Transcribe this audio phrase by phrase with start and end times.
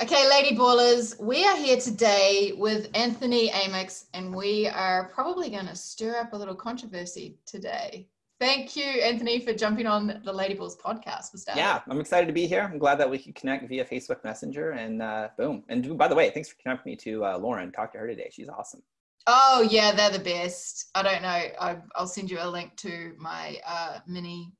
[0.00, 5.66] Okay, Lady Ballers, we are here today with Anthony Amix, and we are probably going
[5.66, 8.08] to stir up a little controversy today.
[8.40, 11.30] Thank you, Anthony, for jumping on the Lady Balls podcast.
[11.30, 11.62] For starting.
[11.62, 12.62] Yeah, I'm excited to be here.
[12.62, 15.62] I'm glad that we could connect via Facebook Messenger, and uh, boom.
[15.68, 17.70] And by the way, thanks for connecting me to uh, Lauren.
[17.70, 18.30] Talk to her today.
[18.32, 18.82] She's awesome.
[19.26, 20.88] Oh yeah, they're the best.
[20.94, 21.28] I don't know.
[21.28, 24.52] I, will send you a link to my uh, mini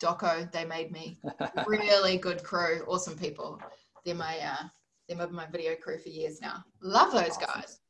[0.00, 1.20] doco they made me.
[1.66, 3.60] really good crew, awesome people.
[4.04, 4.68] They're my uh,
[5.08, 6.64] they're my video crew for years now.
[6.82, 7.80] Love those guys.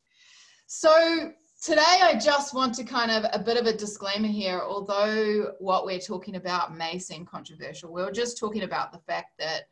[0.67, 4.61] So today I just want to kind of a bit of a disclaimer here.
[4.61, 9.63] Although what we're talking about may seem controversial, we're just talking about the fact that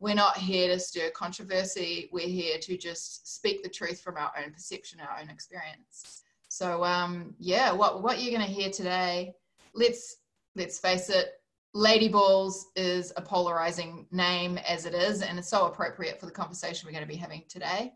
[0.00, 2.08] we're not here to stir controversy.
[2.12, 6.22] We're here to just speak the truth from our own perception, our own experience.
[6.48, 9.34] So um, yeah, what what you're going to hear today?
[9.74, 10.16] Let's
[10.56, 11.37] let's face it.
[11.74, 16.32] Lady Balls is a polarizing name as it is, and it's so appropriate for the
[16.32, 17.92] conversation we're going to be having today.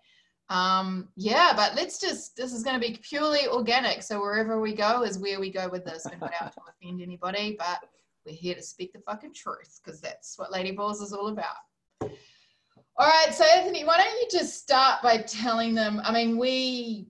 [0.50, 4.02] Um, yeah, but let's just, this is going to be purely organic.
[4.02, 6.06] So wherever we go is where we go with this.
[6.10, 7.78] We're not out to offend anybody, but
[8.26, 11.56] we're here to speak the fucking truth because that's what Lady Balls is all about.
[12.00, 16.02] All right, so Anthony, why don't you just start by telling them?
[16.04, 17.06] I mean, we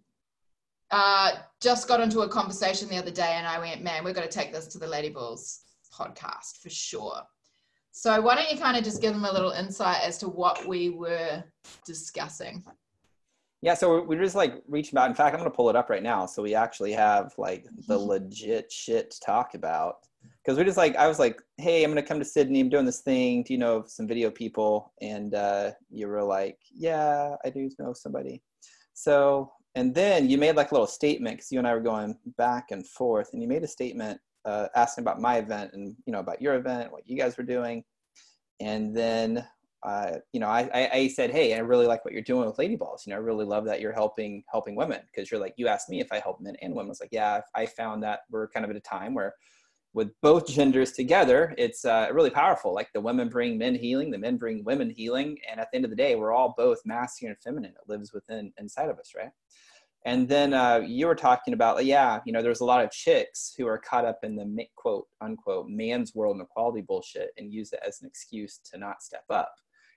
[0.93, 4.23] uh, just got into a conversation the other day, and I went, man, we've got
[4.23, 5.63] to take this to the Lady Balls
[5.93, 7.23] podcast for sure.
[7.91, 10.67] So, why don't you kind of just give them a little insight as to what
[10.67, 11.45] we were
[11.85, 12.65] discussing?
[13.61, 15.09] Yeah, so we're just like reaching out.
[15.09, 16.27] In fact, I'm going to pull it up right now.
[16.27, 19.99] So we actually have like the legit shit to talk about
[20.43, 22.61] because we just like I was like, hey, I'm gonna come to Sydney.
[22.61, 23.43] I'm doing this thing.
[23.43, 24.93] Do you know some video people?
[25.01, 28.43] And uh, you were like, yeah, I do know somebody.
[28.95, 32.17] So and then you made like a little statement because you and I were going
[32.37, 36.13] back and forth, and you made a statement uh, asking about my event and you
[36.13, 37.85] know about your event, what you guys were doing,
[38.61, 39.47] and then.
[39.85, 42.57] Uh, you know, I, I, I said, hey, I really like what you're doing with
[42.57, 43.03] Lady Balls.
[43.05, 45.91] You know, I really love that you're helping helping women because you're like, you asked
[45.91, 46.87] me if I help men and women.
[46.87, 49.35] I was like, yeah, I found that we're kind of at a time where
[49.95, 52.73] with both genders together, it's uh, really powerful.
[52.73, 55.85] Like the women bring men healing, the men bring women healing, and at the end
[55.85, 57.73] of the day, we're all both masculine and feminine.
[57.73, 59.31] It lives within inside of us, right?
[60.05, 63.55] And then uh, you were talking about, yeah, you know, there's a lot of chicks
[63.57, 67.73] who are caught up in the quote unquote man's world and equality bullshit and use
[67.73, 69.53] it as an excuse to not step up.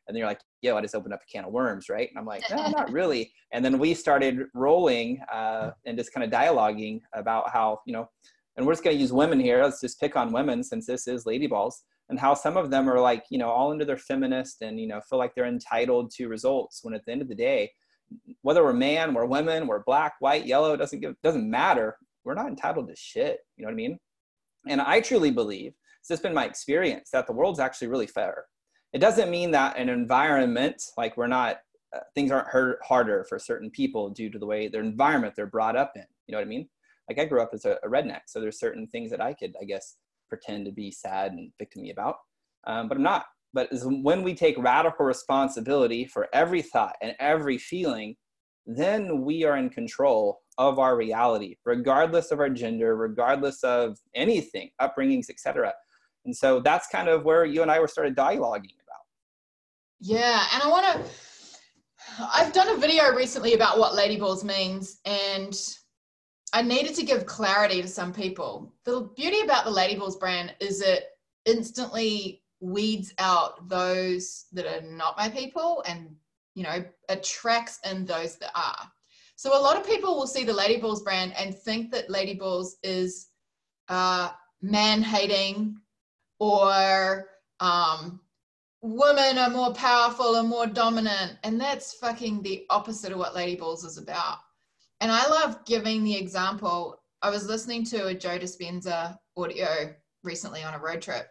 [0.07, 2.07] And then you're like, yo, I just opened up a can of worms, right?
[2.09, 3.31] And I'm like, no, not really.
[3.51, 8.07] And then we started rolling uh, and just kind of dialoguing about how, you know,
[8.55, 9.63] and we're just going to use women here.
[9.63, 12.89] Let's just pick on women since this is lady balls and how some of them
[12.89, 16.11] are like, you know, all into their feminist and, you know, feel like they're entitled
[16.11, 17.71] to results when at the end of the day,
[18.41, 21.97] whether we're man, we're women, we're black, white, yellow, doesn't give, doesn't matter.
[22.23, 23.39] We're not entitled to shit.
[23.57, 23.99] You know what I mean?
[24.67, 28.45] And I truly believe, it's just been my experience that the world's actually really fair.
[28.93, 31.57] It doesn't mean that an environment, like we're not,
[31.95, 35.47] uh, things aren't hurt harder for certain people due to the way their environment they're
[35.47, 36.05] brought up in.
[36.27, 36.67] You know what I mean?
[37.09, 39.55] like I grew up as a, a redneck, so there's certain things that I could,
[39.61, 39.97] I guess,
[40.29, 42.15] pretend to be sad and victimy about,
[42.65, 43.25] um, but I'm not.
[43.55, 48.17] But when we take radical responsibility for every thought and every feeling,
[48.67, 54.71] then we are in control of our reality, regardless of our gender, regardless of anything,
[54.81, 55.73] upbringings, etc.
[56.25, 59.05] And so that's kind of where you and I were started dialoguing about.
[60.01, 61.11] Yeah, and I want to.
[62.33, 65.57] I've done a video recently about what Lady Balls means, and
[66.51, 68.73] I needed to give clarity to some people.
[68.83, 71.05] The beauty about the Lady Balls brand is it
[71.45, 76.09] instantly weeds out those that are not my people and
[76.55, 78.91] you know attracts in those that are.
[79.35, 82.35] So a lot of people will see the Lady Balls brand and think that Lady
[82.35, 83.27] Balls is
[83.89, 84.31] uh,
[84.61, 85.77] man hating
[86.39, 87.27] or
[87.59, 88.21] um,
[88.81, 93.55] women are more powerful and more dominant, and that's fucking the opposite of what Lady
[93.55, 94.37] Balls is about
[95.01, 97.01] and I love giving the example.
[97.21, 99.93] I was listening to a Joe Dispenza audio
[100.23, 101.27] recently on a road trip,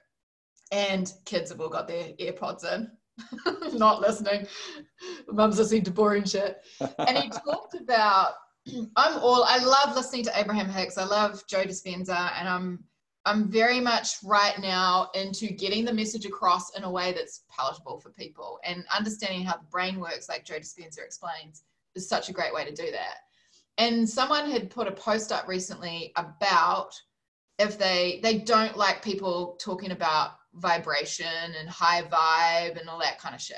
[0.75, 2.91] and kids have all got their AirPods in,
[3.79, 4.47] not listening.
[5.29, 6.59] Mum's listening to boring shit.
[6.99, 8.33] And he talked about
[8.97, 10.99] I'm all I love listening to Abraham Hicks.
[10.99, 12.85] I love Joe Dispenza, and I'm
[13.27, 18.01] I'm very much right now into getting the message across in a way that's palatable
[18.01, 22.33] for people and understanding how the brain works, like Joe Dispenza explains, is such a
[22.33, 23.19] great way to do that
[23.79, 26.91] and someone had put a post up recently about
[27.59, 33.19] if they they don't like people talking about vibration and high vibe and all that
[33.19, 33.57] kind of shit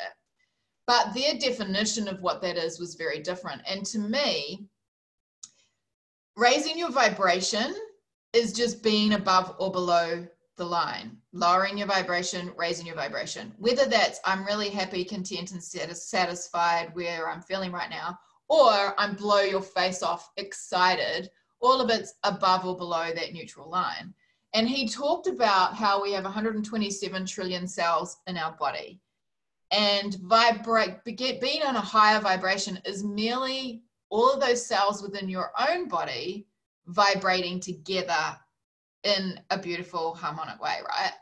[0.86, 4.66] but their definition of what that is was very different and to me
[6.36, 7.74] raising your vibration
[8.32, 10.26] is just being above or below
[10.56, 13.52] the line, lowering your vibration, raising your vibration.
[13.58, 19.14] Whether that's I'm really happy, content, and satisfied where I'm feeling right now, or I'm
[19.14, 24.14] blow your face off, excited, all of it's above or below that neutral line.
[24.56, 29.02] And he talked about how we have 127 trillion cells in our body.
[29.70, 35.52] And vibrate, being on a higher vibration is merely all of those cells within your
[35.68, 36.46] own body
[36.86, 38.38] vibrating together
[39.04, 41.12] in a beautiful harmonic way, right?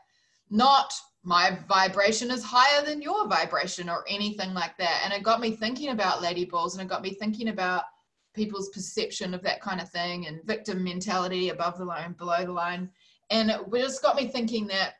[0.49, 0.93] Not
[1.23, 5.01] my vibration is higher than your vibration or anything like that.
[5.03, 7.83] And it got me thinking about lady balls and it got me thinking about
[8.33, 12.53] people's perception of that kind of thing and victim mentality above the line, below the
[12.53, 12.89] line.
[13.29, 14.95] And it just got me thinking that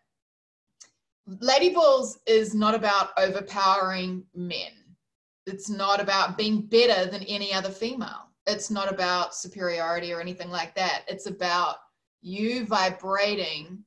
[1.41, 4.71] lady balls is not about overpowering men.
[5.47, 8.29] It's not about being better than any other female.
[8.47, 11.03] It's not about superiority or anything like that.
[11.07, 11.77] It's about
[12.21, 13.83] you vibrating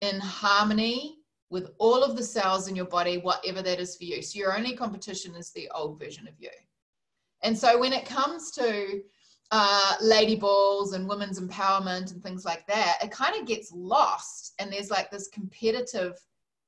[0.00, 1.18] in harmony
[1.50, 4.22] with all of the cells in your body, whatever that is for you.
[4.22, 6.50] So your only competition is the old version of you.
[7.42, 9.02] And so when it comes to
[9.50, 14.54] uh, lady balls and women's empowerment and things like that, it kind of gets lost.
[14.58, 16.18] And there's like this competitive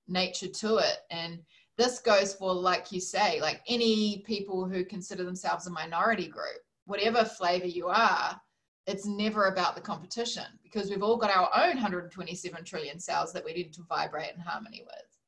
[0.09, 0.99] nature to it.
[1.11, 1.39] And
[1.79, 6.61] this goes for, like you say, like any people who consider themselves a minority group,
[6.87, 8.41] whatever flavor you are,
[8.87, 13.45] it's never about the competition because we've all got our own 127 trillion cells that
[13.45, 15.19] we need to vibrate in harmony with.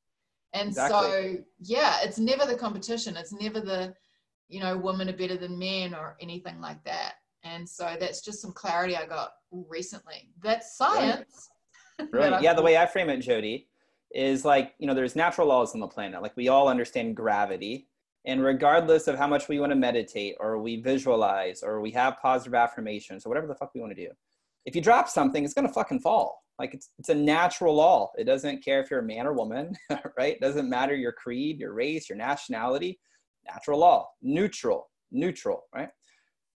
[0.51, 1.09] And exactly.
[1.09, 3.15] so, yeah, it's never the competition.
[3.15, 3.93] It's never the,
[4.49, 7.15] you know, women are better than men or anything like that.
[7.45, 10.29] And so that's just some clarity I got recently.
[10.43, 11.49] That's science.
[12.11, 12.29] Right.
[12.29, 12.41] right.
[12.41, 13.69] yeah, the way I frame it, Jody,
[14.13, 16.21] is like, you know, there's natural laws on the planet.
[16.21, 17.87] Like we all understand gravity
[18.25, 22.17] and regardless of how much we want to meditate or we visualize or we have
[22.21, 24.11] positive affirmations or whatever the fuck we want to do,
[24.65, 26.41] if you drop something, it's going to fucking fall.
[26.57, 28.11] Like it's, it's a natural law.
[28.17, 29.77] It doesn't care if you're a man or woman,
[30.17, 30.33] right?
[30.35, 32.99] It doesn't matter your creed, your race, your nationality.
[33.47, 35.89] Natural law, neutral, neutral, right?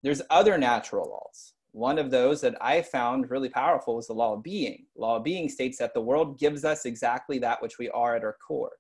[0.03, 1.55] There's other natural laws.
[1.73, 4.87] One of those that I found really powerful was the law of being.
[4.97, 8.25] Law of being states that the world gives us exactly that which we are at
[8.25, 8.73] our core.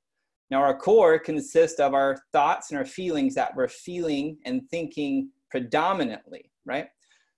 [0.50, 5.30] Now, our core consists of our thoughts and our feelings that we're feeling and thinking
[5.50, 6.86] predominantly, right?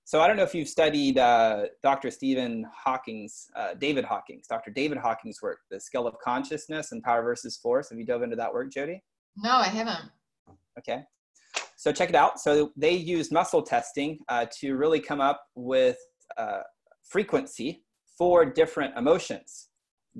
[0.05, 2.11] So I don't know if you've studied uh, Dr.
[2.11, 4.71] Stephen Hawking's, uh, David Hawkins', Dr.
[4.71, 7.91] David Hawkins' work, The Scale of Consciousness and Power versus Force.
[7.91, 9.03] Have you dove into that work, Jody?
[9.37, 10.11] No, I haven't.
[10.79, 11.05] Okay.
[11.81, 12.38] So check it out.
[12.38, 15.97] So they used muscle testing uh, to really come up with
[16.37, 16.61] uh,
[17.09, 17.85] frequency
[18.19, 19.71] for different emotions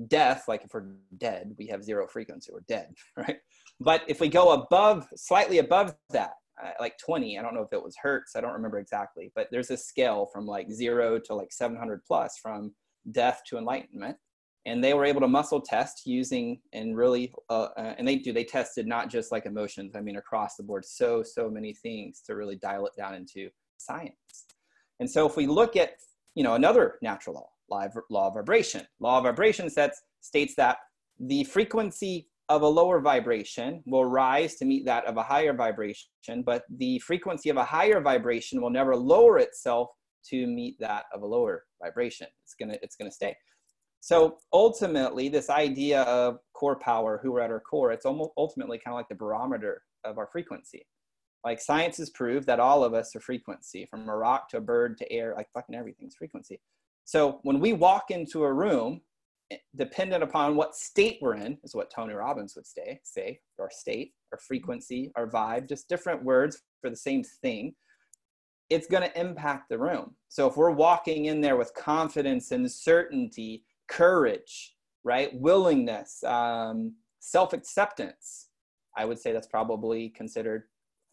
[0.07, 0.85] death, like if we're
[1.17, 3.37] dead, we have zero frequency, we're dead, right?
[3.79, 6.31] But if we go above, slightly above that,
[6.63, 9.47] uh, like 20, I don't know if it was hertz, I don't remember exactly, but
[9.51, 12.73] there's a scale from like zero to like 700 plus from
[13.11, 14.17] death to enlightenment.
[14.65, 18.31] And they were able to muscle test using and really, uh, uh, and they do,
[18.31, 22.21] they tested not just like emotions, I mean, across the board, so, so many things
[22.27, 24.45] to really dial it down into science.
[24.99, 25.93] And so if we look at,
[26.35, 27.35] you know, another natural
[27.69, 28.85] law, law of vibration.
[28.99, 30.77] Law of vibration sets, states that
[31.19, 36.43] the frequency of a lower vibration will rise to meet that of a higher vibration,
[36.45, 39.87] but the frequency of a higher vibration will never lower itself
[40.29, 42.27] to meet that of a lower vibration.
[42.43, 43.35] It's gonna, it's gonna stay.
[44.01, 48.79] So ultimately, this idea of core power, who we're at our core, it's almost ultimately
[48.79, 50.87] kind of like the barometer of our frequency.
[51.45, 54.61] Like science has proved that all of us are frequency, from a rock to a
[54.61, 56.59] bird to air, like fucking everything's frequency.
[57.05, 59.01] So when we walk into a room,
[59.51, 63.69] eh, dependent upon what state we're in, is what Tony Robbins would say, say, our
[63.71, 67.75] state, our frequency, our vibe, just different words for the same thing,
[68.71, 70.15] it's going to impact the room.
[70.29, 77.53] So if we're walking in there with confidence and certainty, courage, right, willingness, um, self
[77.53, 78.47] acceptance,
[78.97, 80.63] I would say that's probably considered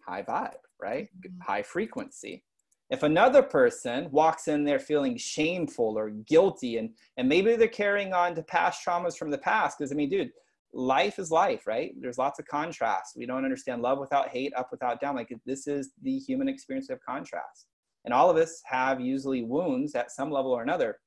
[0.07, 1.09] high vibe, right?
[1.21, 1.41] Mm-hmm.
[1.43, 2.45] High frequency.
[2.91, 8.15] If another person walks in there feeling shameful or guilty, and, and maybe they're carrying
[8.15, 10.31] on to past traumas from the past, because I mean, dude,
[10.73, 11.93] life is life, right?
[12.01, 13.15] There's lots of contrast.
[13.17, 15.17] We don't understand love without hate, up without down.
[15.17, 17.67] Like this is the human experience of contrast.
[18.07, 20.99] And all of us have usually wounds at some level or another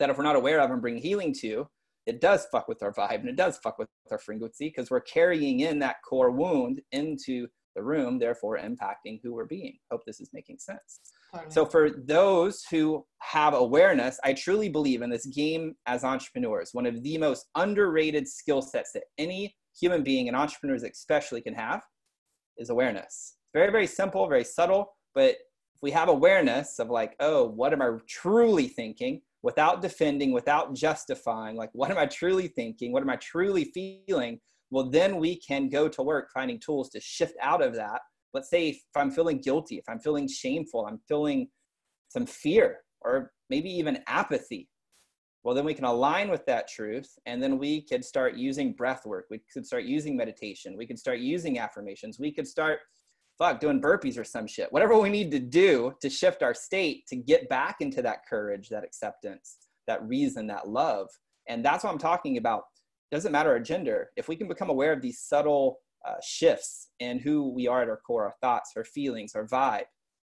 [0.00, 1.68] that if we're not aware of and bring healing to,
[2.06, 5.00] it does fuck with our vibe and it does fuck with our frequency because we're
[5.00, 9.78] carrying in that core wound into the room, therefore impacting who we're being.
[9.92, 11.00] Hope this is making sense.
[11.32, 11.52] Totally.
[11.52, 16.86] So, for those who have awareness, I truly believe in this game as entrepreneurs, one
[16.86, 21.82] of the most underrated skill sets that any human being and entrepreneurs especially can have
[22.58, 23.36] is awareness.
[23.54, 25.36] Very, very simple, very subtle, but
[25.74, 29.22] if we have awareness of like, oh, what am I truly thinking?
[29.42, 32.92] Without defending, without justifying, like, what am I truly thinking?
[32.92, 34.40] What am I truly feeling?
[34.70, 38.00] Well, then we can go to work finding tools to shift out of that.
[38.34, 41.48] Let's say if I'm feeling guilty, if I'm feeling shameful, I'm feeling
[42.08, 44.68] some fear or maybe even apathy.
[45.42, 49.06] Well, then we can align with that truth, and then we could start using breath
[49.06, 49.24] work.
[49.30, 50.76] We could start using meditation.
[50.76, 52.18] We could start using affirmations.
[52.20, 52.80] We could start
[53.40, 54.70] fuck doing burpees or some shit.
[54.70, 58.68] Whatever we need to do to shift our state to get back into that courage
[58.68, 59.56] that acceptance
[59.86, 61.08] that reason that love.
[61.48, 62.64] And that's what i'm talking about.
[63.10, 64.10] Doesn't matter our gender.
[64.16, 67.88] If we can become aware of these subtle uh, shifts in who we are at
[67.88, 69.84] our core our thoughts our feelings our vibe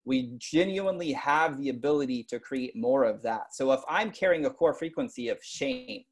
[0.08, 3.54] we genuinely have the ability to create more of that.
[3.54, 6.04] So if i'm carrying a core frequency of shame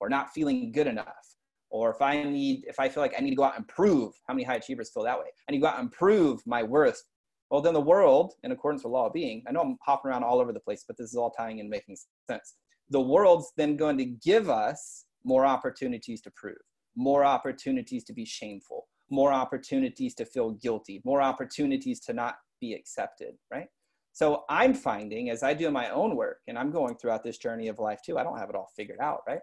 [0.00, 1.35] or not feeling good enough
[1.70, 4.12] or if I need, if I feel like I need to go out and prove,
[4.26, 5.26] how many high achievers feel that way?
[5.48, 7.02] I need to go out and prove my worth.
[7.50, 10.24] Well, then the world, in accordance with law of being, I know I'm hopping around
[10.24, 11.96] all over the place, but this is all tying and making
[12.28, 12.54] sense.
[12.90, 16.56] The world's then going to give us more opportunities to prove,
[16.96, 22.74] more opportunities to be shameful, more opportunities to feel guilty, more opportunities to not be
[22.74, 23.66] accepted, right?
[24.12, 27.68] So I'm finding as I do my own work, and I'm going throughout this journey
[27.68, 29.40] of life too, I don't have it all figured out, right?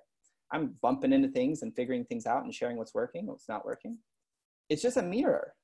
[0.53, 3.97] I'm bumping into things and figuring things out and sharing what's working, what's not working.
[4.69, 5.55] It's just a mirror.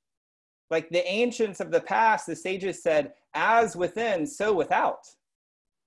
[0.71, 5.05] Like the ancients of the past, the sages said, as within, so without.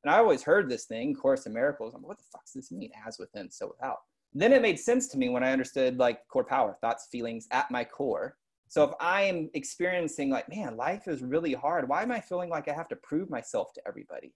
[0.04, 1.94] And I always heard this thing, Course in Miracles.
[1.94, 2.90] I'm like, what the fuck does this mean?
[3.06, 3.98] As within, so without.
[4.34, 7.70] Then it made sense to me when I understood like core power, thoughts, feelings at
[7.70, 8.36] my core.
[8.68, 12.48] So if I am experiencing like, man, life is really hard, why am I feeling
[12.48, 14.32] like I have to prove myself to everybody?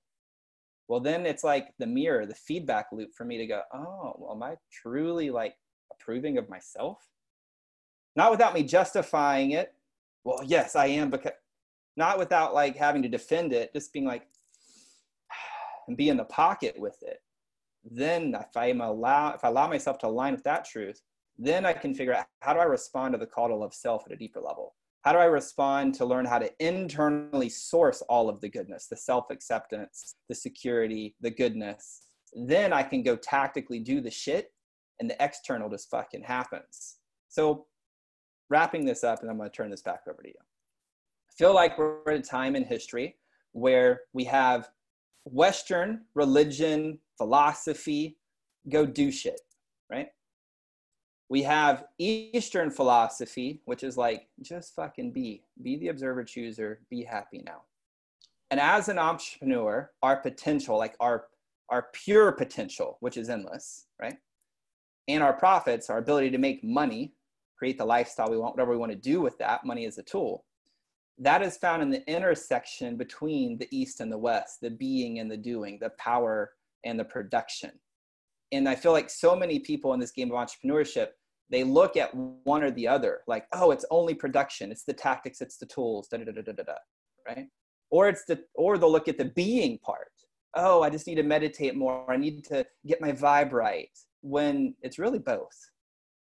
[0.89, 4.35] Well then it's like the mirror the feedback loop for me to go oh well
[4.35, 5.55] am i truly like
[5.93, 6.99] approving of myself?
[8.15, 9.75] Not without me justifying it.
[10.25, 11.33] Well yes i am because
[11.97, 14.27] not without like having to defend it just being like
[15.89, 17.19] and be in the pocket with it.
[17.89, 21.01] Then if i'm allow if i allow myself to align with that truth
[21.39, 24.05] then i can figure out how do i respond to the call to love self
[24.07, 24.75] at a deeper level
[25.07, 28.97] how do I respond to learn how to internally source all of the goodness, the
[28.97, 32.09] self acceptance, the security, the goodness?
[32.35, 34.51] Then I can go tactically do the shit
[34.99, 36.97] and the external just fucking happens.
[37.29, 37.67] So,
[38.51, 40.35] wrapping this up, and I'm going to turn this back over to you.
[40.41, 43.15] I feel like we're at a time in history
[43.53, 44.69] where we have
[45.25, 48.19] Western religion, philosophy,
[48.71, 49.41] go do shit?
[51.29, 57.03] We have Eastern philosophy, which is like, just fucking be, be the observer chooser, be
[57.03, 57.63] happy now.
[58.51, 61.27] And as an entrepreneur, our potential, like our,
[61.69, 64.17] our pure potential, which is endless, right?
[65.09, 67.13] And our profits, our ability to make money,
[67.59, 70.03] create the lifestyle we want, whatever we want to do with that, money is a
[70.05, 70.45] tool.
[71.19, 75.31] That is found in the intersection between the East and the West, the being and
[75.31, 76.53] the doing, the power
[76.85, 77.73] and the production
[78.53, 81.09] and i feel like so many people in this game of entrepreneurship
[81.51, 84.71] they look at one or the other like oh it's only production.
[84.71, 86.75] It's the tactics it's the tools da da da da da da
[87.27, 87.47] right?
[87.91, 90.11] Or it's the or they'll look at the being part.
[90.55, 92.11] Oh i just need to meditate more.
[92.11, 93.91] I need to get my vibe right
[94.23, 95.57] when it's really both.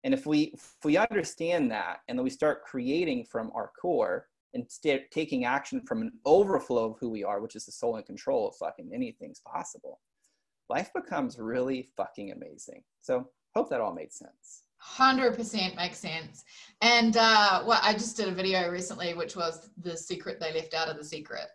[0.04, 4.28] And if we if we understand that and then we start creating from our core
[4.54, 7.98] and st- taking action from an overflow of who we are which is the soul
[7.98, 10.00] and control of fucking anything's possible
[10.70, 12.84] life becomes really fucking amazing.
[13.02, 14.64] So hope that all made sense.
[14.84, 16.44] 100% makes sense.
[16.82, 20.74] And uh, well, I just did a video recently, which was the secret they left
[20.74, 21.48] out of the secret.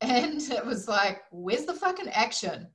[0.00, 2.68] And it was like, where's the fucking action?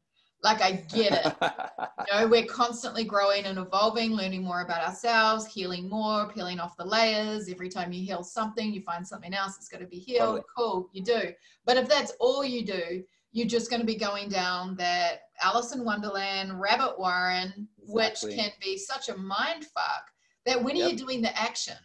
[0.44, 1.34] Like, I get it.
[1.42, 6.76] you know, we're constantly growing and evolving, learning more about ourselves, healing more, peeling off
[6.76, 7.48] the layers.
[7.48, 10.20] Every time you heal something, you find something else that's going to be healed.
[10.20, 10.44] Totally.
[10.54, 11.32] Cool, you do.
[11.66, 15.74] But if that's all you do, you're just going to be going down that Alice
[15.74, 18.30] in Wonderland rabbit warren, exactly.
[18.30, 20.06] which can be such a mind fuck
[20.46, 20.88] that when yep.
[20.88, 21.78] are you doing the action?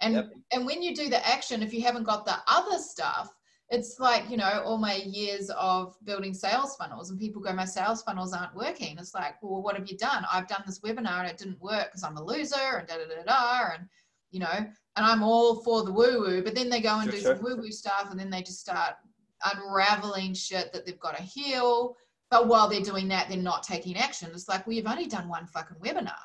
[0.00, 0.32] And yep.
[0.52, 3.34] and when you do the action, if you haven't got the other stuff,
[3.70, 7.64] it's like you know all my years of building sales funnels and people go my
[7.64, 11.20] sales funnels aren't working it's like well what have you done i've done this webinar
[11.20, 13.88] and it didn't work because i'm a loser and da da da da and
[14.30, 17.12] you know and i'm all for the woo woo but then they go and sure,
[17.12, 17.36] do sure.
[17.36, 18.96] some woo woo stuff and then they just start
[19.44, 21.96] unraveling shit that they've got to heal.
[22.34, 24.28] But while they're doing that, they're not taking action.
[24.32, 26.18] It's like, well, you've only done one fucking webinar.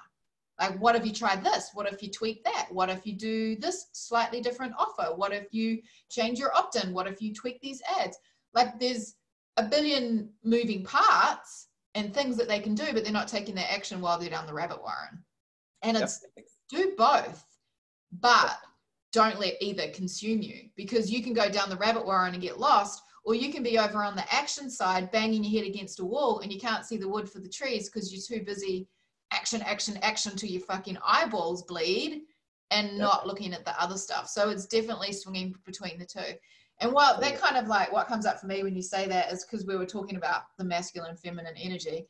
[0.60, 1.70] Like, what if you tried this?
[1.76, 2.66] What if you tweak that?
[2.72, 5.16] What if you do this slightly different offer?
[5.16, 6.96] What if you change your opt in?
[6.96, 8.18] What if you tweak these ads?
[8.56, 9.18] Like, there's
[9.58, 13.70] a billion moving parts and things that they can do, but they're not taking their
[13.70, 15.24] action while they're down the rabbit warren.
[15.84, 16.48] And it's yep.
[16.72, 17.46] do both,
[18.20, 18.58] but
[19.14, 22.60] don't let either consume you because you can go down the rabbit warren and get
[22.60, 26.06] lost, or you can be over on the action side banging your head against a
[26.06, 28.88] wall and you can't see the wood for the trees because you're too busy
[29.32, 32.22] action action action till your fucking eyeballs bleed
[32.72, 36.34] and not looking at the other stuff so it's definitely swinging between the two
[36.82, 39.32] and what that kind of like what comes up for me when you say that
[39.32, 42.08] is because we were talking about the masculine feminine energy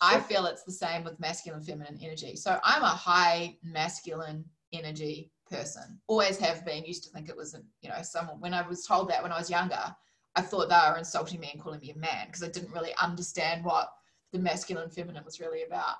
[0.00, 2.36] I feel it's the same with masculine feminine energy.
[2.36, 5.98] So I'm a high masculine energy person.
[6.08, 6.84] Always have been.
[6.84, 8.40] Used to think it was, you know, someone.
[8.40, 9.94] When I was told that when I was younger,
[10.36, 12.94] I thought they were insulting me and calling me a man because I didn't really
[13.00, 13.92] understand what
[14.32, 15.96] the masculine feminine was really about.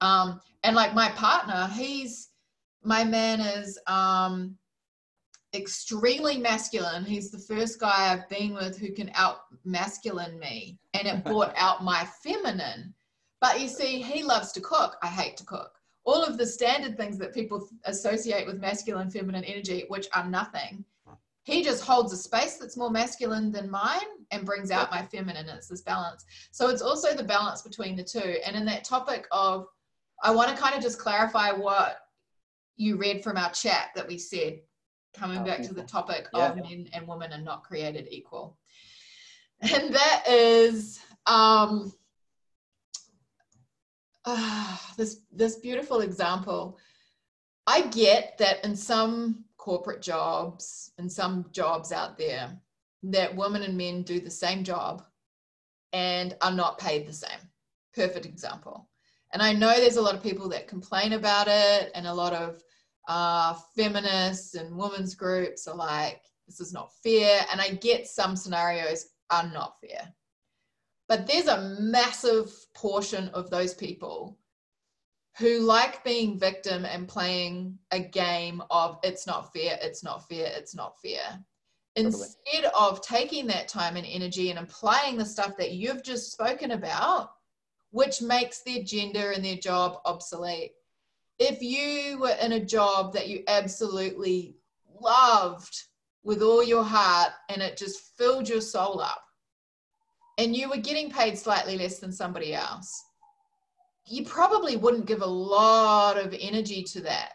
[0.00, 2.30] Um, and like my partner, he's
[2.82, 4.56] my man is um,
[5.54, 7.04] extremely masculine.
[7.04, 11.54] He's the first guy I've been with who can out masculine me, and it brought
[11.56, 12.94] out my feminine.
[13.40, 14.96] But you see, he loves to cook.
[15.02, 15.72] I hate to cook
[16.04, 20.84] all of the standard things that people associate with masculine feminine energy which are nothing
[21.44, 25.48] he just holds a space that's more masculine than mine and brings out my feminine
[25.48, 26.24] it's this balance.
[26.50, 28.36] So it's also the balance between the two.
[28.44, 29.66] And in that topic of
[30.22, 31.98] i want to kind of just clarify what
[32.76, 34.60] you read from our chat that we said
[35.12, 36.50] coming oh, back to the topic yeah.
[36.50, 38.58] of men and women are not created equal.
[39.62, 41.92] And that is um
[44.24, 46.78] uh, this this beautiful example.
[47.66, 52.54] I get that in some corporate jobs and some jobs out there
[53.02, 55.02] that women and men do the same job
[55.94, 57.38] and are not paid the same.
[57.94, 58.90] Perfect example.
[59.32, 62.34] And I know there's a lot of people that complain about it, and a lot
[62.34, 62.62] of
[63.08, 67.40] uh, feminists and women's groups are like, this is not fair.
[67.50, 70.12] And I get some scenarios are not fair.
[71.08, 74.38] But there's a massive portion of those people
[75.38, 80.52] who like being victim and playing a game of it's not fair, it's not fair,
[80.54, 81.40] it's not fair.
[81.96, 86.72] Instead of taking that time and energy and applying the stuff that you've just spoken
[86.72, 87.30] about,
[87.90, 90.72] which makes their gender and their job obsolete.
[91.38, 94.56] If you were in a job that you absolutely
[95.00, 95.84] loved
[96.24, 99.22] with all your heart and it just filled your soul up,
[100.38, 103.04] and you were getting paid slightly less than somebody else,
[104.06, 107.32] you probably wouldn't give a lot of energy to that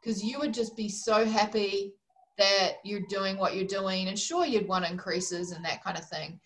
[0.00, 1.94] because you would just be so happy
[2.36, 4.08] that you're doing what you're doing.
[4.08, 6.40] And sure, you'd want increases and that kind of thing,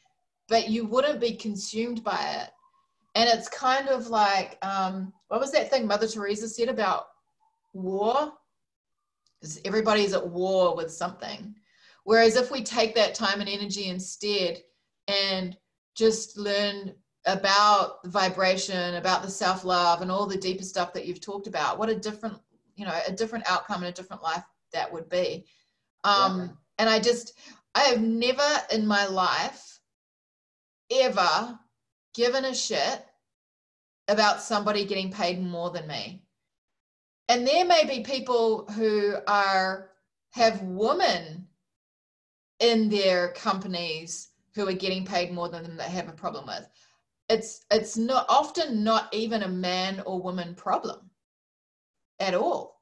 [0.49, 2.51] but you wouldn't be consumed by it.
[3.15, 7.07] And it's kind of like, um, what was that thing Mother Teresa said about
[7.73, 8.33] war?
[9.41, 11.55] Because everybody's at war with something.
[12.05, 14.59] Whereas if we take that time and energy instead
[15.09, 15.57] and
[15.97, 16.95] just learn
[17.27, 21.79] about vibration, about the self love, and all the deeper stuff that you've talked about.
[21.79, 22.39] What a different,
[22.77, 25.45] you know, a different outcome and a different life that would be.
[26.05, 26.49] Um, yeah.
[26.79, 27.35] And I just,
[27.75, 29.81] I have never in my life
[30.91, 31.59] ever
[32.15, 33.05] given a shit
[34.09, 36.23] about somebody getting paid more than me.
[37.29, 39.91] And there may be people who are
[40.31, 41.47] have women
[42.61, 46.67] in their companies who are getting paid more than them that have a problem with.
[47.29, 51.11] It's it's not often not even a man or woman problem
[52.21, 52.81] at all.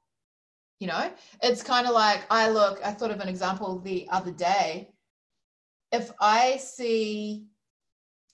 [0.79, 1.11] You know,
[1.43, 4.91] it's kind of like I look, I thought of an example the other day.
[5.91, 7.47] If I see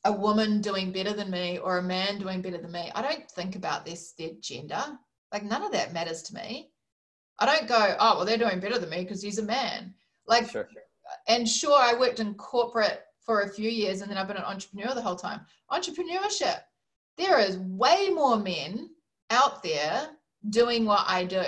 [0.05, 3.31] a woman doing better than me or a man doing better than me, I don't
[3.31, 4.83] think about this their gender.
[5.33, 6.73] Like none of that matters to me.
[7.39, 9.95] I don't go, oh well, they're doing better than me because he's a man.
[10.27, 10.69] Like, sure.
[11.27, 14.45] and sure, I worked in corporate for a few years and then I've been an
[14.45, 15.41] entrepreneur the whole time.
[15.71, 16.61] Entrepreneurship,
[17.17, 18.91] there is way more men
[19.31, 20.11] out there
[20.51, 21.45] doing what I do.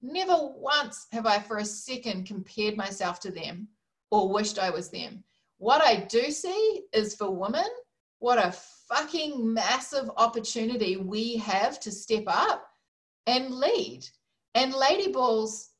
[0.00, 3.68] Never once have I for a second compared myself to them
[4.10, 5.24] or wished I was them.
[5.58, 7.66] What I do see is for women,
[8.20, 8.52] what a
[8.88, 12.68] fucking massive opportunity we have to step up
[13.26, 14.06] and lead.
[14.54, 15.70] And Lady Balls,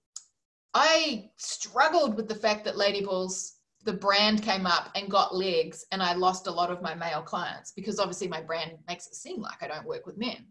[0.75, 3.58] I struggled with the fact that Lady Balls
[3.89, 7.23] the brand came up and got legs and I lost a lot of my male
[7.23, 10.45] clients because obviously my brand makes it seem like I don't work with men.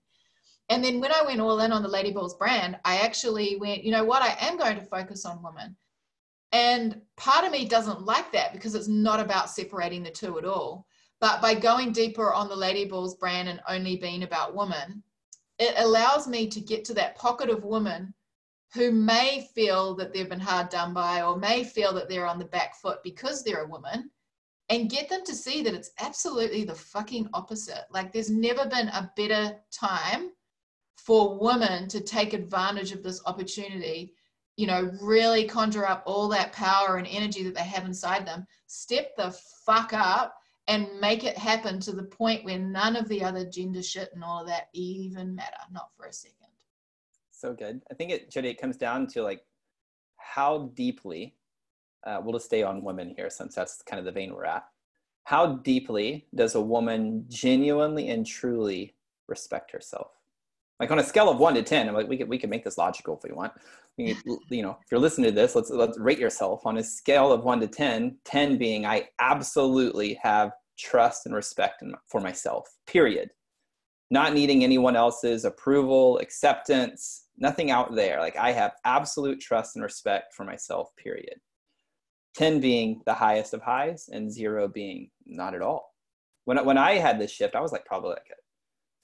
[0.70, 3.84] And then when I went all in on the Lady Balls brand, I actually went,
[3.84, 5.78] you know what, I am going to focus on women.
[6.52, 10.46] And part of me doesn't like that because it's not about separating the two at
[10.46, 10.88] all.
[11.22, 15.04] But by going deeper on the Lady Balls brand and only being about women,
[15.60, 18.16] it allows me to get to that pocket of women
[18.74, 22.40] who may feel that they've been hard done by or may feel that they're on
[22.40, 24.10] the back foot because they're a woman
[24.70, 27.86] and get them to see that it's absolutely the fucking opposite.
[27.90, 30.32] Like there's never been a better time
[30.98, 34.14] for women to take advantage of this opportunity
[34.58, 38.46] you know, really conjure up all that power and energy that they have inside them,
[38.66, 39.32] step the
[39.66, 40.36] fuck up
[40.68, 44.24] and make it happen to the point where none of the other gender shit and
[44.24, 46.47] all of that even matter, not for a second.
[47.38, 47.84] So good.
[47.92, 49.44] I think it, Jody, it comes down to like
[50.18, 51.36] how deeply,
[52.06, 54.66] uh, we'll just stay on women here since that's kind of the vein we're at.
[55.26, 58.96] How deeply does a woman genuinely and truly
[59.28, 60.08] respect herself?
[60.80, 62.64] Like on a scale of one to ten, I'm like we could we can make
[62.64, 63.54] this logical if we want.
[63.98, 64.16] You,
[64.50, 67.44] you know, if you're listening to this, let's let's rate yourself on a scale of
[67.44, 72.68] one to 10, 10 being I absolutely have trust and respect for myself.
[72.88, 73.32] Period.
[74.10, 78.20] Not needing anyone else's approval, acceptance, nothing out there.
[78.20, 80.90] Like I have absolute trust and respect for myself.
[80.98, 81.36] Period.
[82.36, 85.94] 10 being the highest of highs and zero being not at all.
[86.46, 88.40] When, when I had this shift, I was like probably like a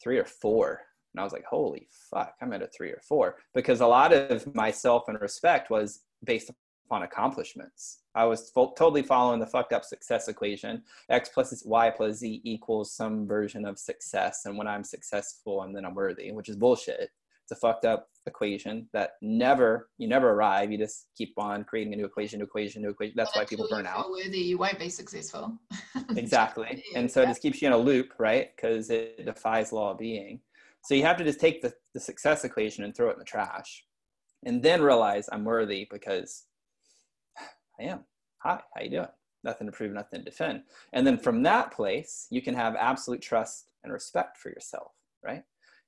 [0.01, 0.81] three or four
[1.13, 3.37] and I was like, holy fuck, I'm at a three or four.
[3.53, 6.49] Because a lot of my self and respect was based
[6.85, 7.99] upon accomplishments.
[8.15, 10.83] I was fo- totally following the fucked up success equation.
[11.09, 14.45] X plus Y plus Z equals some version of success.
[14.45, 17.09] And when I'm successful, and then I'm worthy, which is bullshit.
[17.43, 20.71] It's a fucked up equation that never, you never arrive.
[20.71, 23.15] You just keep on creating a new equation, new equation, new equation.
[23.17, 24.09] That's why people burn out.
[24.09, 25.57] Worthy, you won't be successful.
[26.15, 26.83] exactly.
[26.95, 28.55] And so it just keeps you in a loop, right?
[28.55, 30.39] Because it defies law of being.
[30.85, 33.25] So you have to just take the, the success equation and throw it in the
[33.25, 33.83] trash
[34.45, 36.43] and then realize I'm worthy because
[37.83, 37.99] am.
[38.39, 39.07] Hi, how you doing?
[39.43, 40.63] Nothing to prove, nothing to defend.
[40.93, 44.91] And then from that place, you can have absolute trust and respect for yourself,
[45.23, 45.43] right?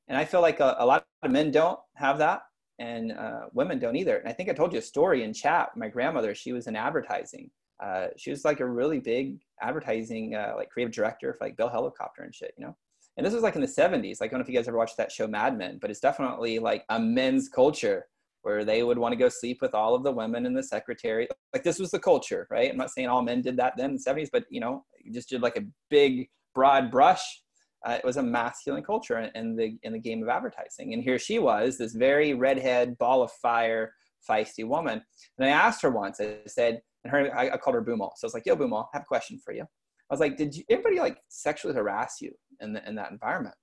[0.07, 2.41] And I feel like a, a lot of men don't have that
[2.79, 4.17] and uh, women don't either.
[4.17, 5.69] And I think I told you a story in chat.
[5.75, 7.49] My grandmother, she was in advertising.
[7.83, 11.69] Uh, she was like a really big advertising, uh, like creative director for like Bell
[11.69, 12.75] Helicopter and shit, you know?
[13.17, 14.77] and this was like in the 70s like i don't know if you guys ever
[14.77, 18.07] watched that show mad men but it's definitely like a men's culture
[18.45, 21.27] where they would want to go sleep with all of the women in the secretary.
[21.53, 22.69] Like this was the culture right?
[22.69, 25.29] I'm not saying all men did that then in the 70s but you know just
[25.29, 27.41] did like a big broad brush.
[27.85, 30.93] Uh, it was a masculine culture in, in the in the game of advertising.
[30.93, 33.93] And here she was this very redhead ball of fire
[34.29, 35.01] feisty woman.
[35.37, 38.11] And i asked her once i said and her i, I called her boomal.
[38.15, 39.65] So i was like yo boomal i have a question for you.
[40.09, 42.31] I was like, did you, anybody like sexually harass you
[42.61, 43.55] in, the, in that environment?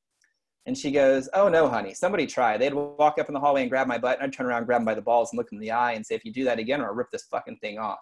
[0.67, 2.61] And she goes, oh no, honey, somebody tried.
[2.61, 4.81] They'd walk up in the hallway and grab my butt and I'd turn around, grab
[4.81, 6.45] them by the balls and look them in the eye and say, if you do
[6.45, 8.01] that again, I'll rip this fucking thing off.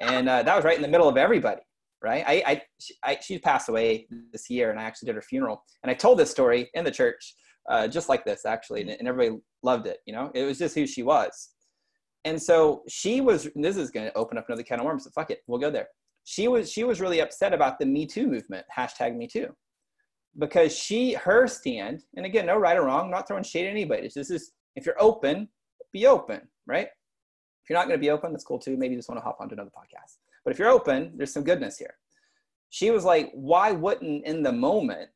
[0.00, 1.60] And uh, that was right in the middle of everybody,
[2.02, 2.24] right?
[2.26, 5.62] I, I, she, I, she passed away this year and I actually did her funeral.
[5.82, 7.34] And I told this story in the church,
[7.68, 9.98] uh, just like this actually, and, and everybody loved it.
[10.06, 11.50] You know, it was just who she was.
[12.24, 15.10] And so she was, this is going to open up another can of worms, so
[15.10, 15.88] fuck it, we'll go there
[16.24, 19.48] she was she was really upset about the me too movement hashtag me too
[20.38, 23.70] because she her stand and again no right or wrong I'm not throwing shade at
[23.70, 24.10] anybody.
[24.14, 25.48] This is if you're open
[25.92, 26.88] be open right?
[27.62, 28.76] If you're not going to be open that's cool too.
[28.76, 30.16] Maybe you just want to hop onto another podcast.
[30.44, 31.94] But if you're open there's some goodness here.
[32.70, 35.10] She was like why wouldn't in the moment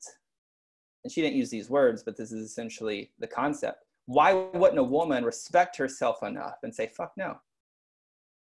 [1.04, 3.84] and she didn't use these words but this is essentially the concept.
[4.06, 7.38] Why wouldn't a woman respect herself enough and say fuck no.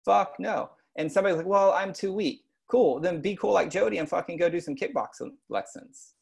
[0.05, 0.71] Fuck no.
[0.97, 2.43] And somebody's like, well, I'm too weak.
[2.69, 3.01] Cool.
[3.01, 6.15] Then be cool like Jody and fucking go do some kickboxing lessons.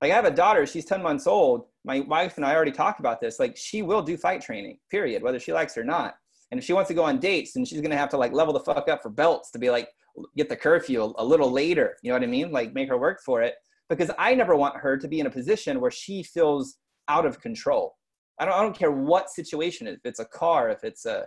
[0.00, 1.66] Like I have a daughter, she's 10 months old.
[1.84, 3.38] My wife and I already talked about this.
[3.38, 6.14] Like she will do fight training, period, whether she likes it or not.
[6.50, 8.52] And if she wants to go on dates, then she's gonna have to like level
[8.52, 9.88] the fuck up for belts to be like
[10.36, 11.96] get the curfew a, little later.
[12.02, 12.50] You know what I mean?
[12.50, 13.54] Like make her work for it.
[13.88, 16.76] Because I never want her to be in a position where she feels
[17.08, 17.94] out of control.
[18.38, 21.24] I don't, I don't care what situation, if it's a car, if it's a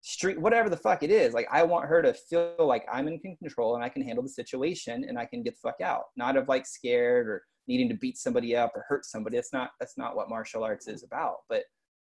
[0.00, 3.18] street whatever the fuck it is like i want her to feel like i'm in
[3.18, 6.36] control and i can handle the situation and i can get the fuck out not
[6.36, 9.96] of like scared or needing to beat somebody up or hurt somebody that's not that's
[9.96, 11.36] not what martial arts is about.
[11.48, 11.64] But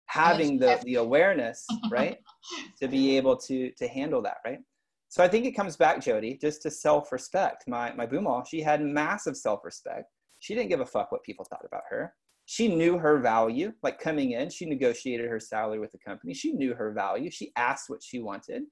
[0.07, 2.17] having the the awareness right
[2.79, 4.59] to be able to to handle that right?
[5.07, 7.63] So i think it comes back jody just to self-respect.
[7.67, 10.11] My my boomal she had massive self-respect.
[10.39, 12.13] She didn't give a fuck what people thought about her.
[12.47, 16.33] She knew her value like coming in she negotiated her salary with the company.
[16.33, 17.31] She knew her value.
[17.31, 18.63] She asked what she wanted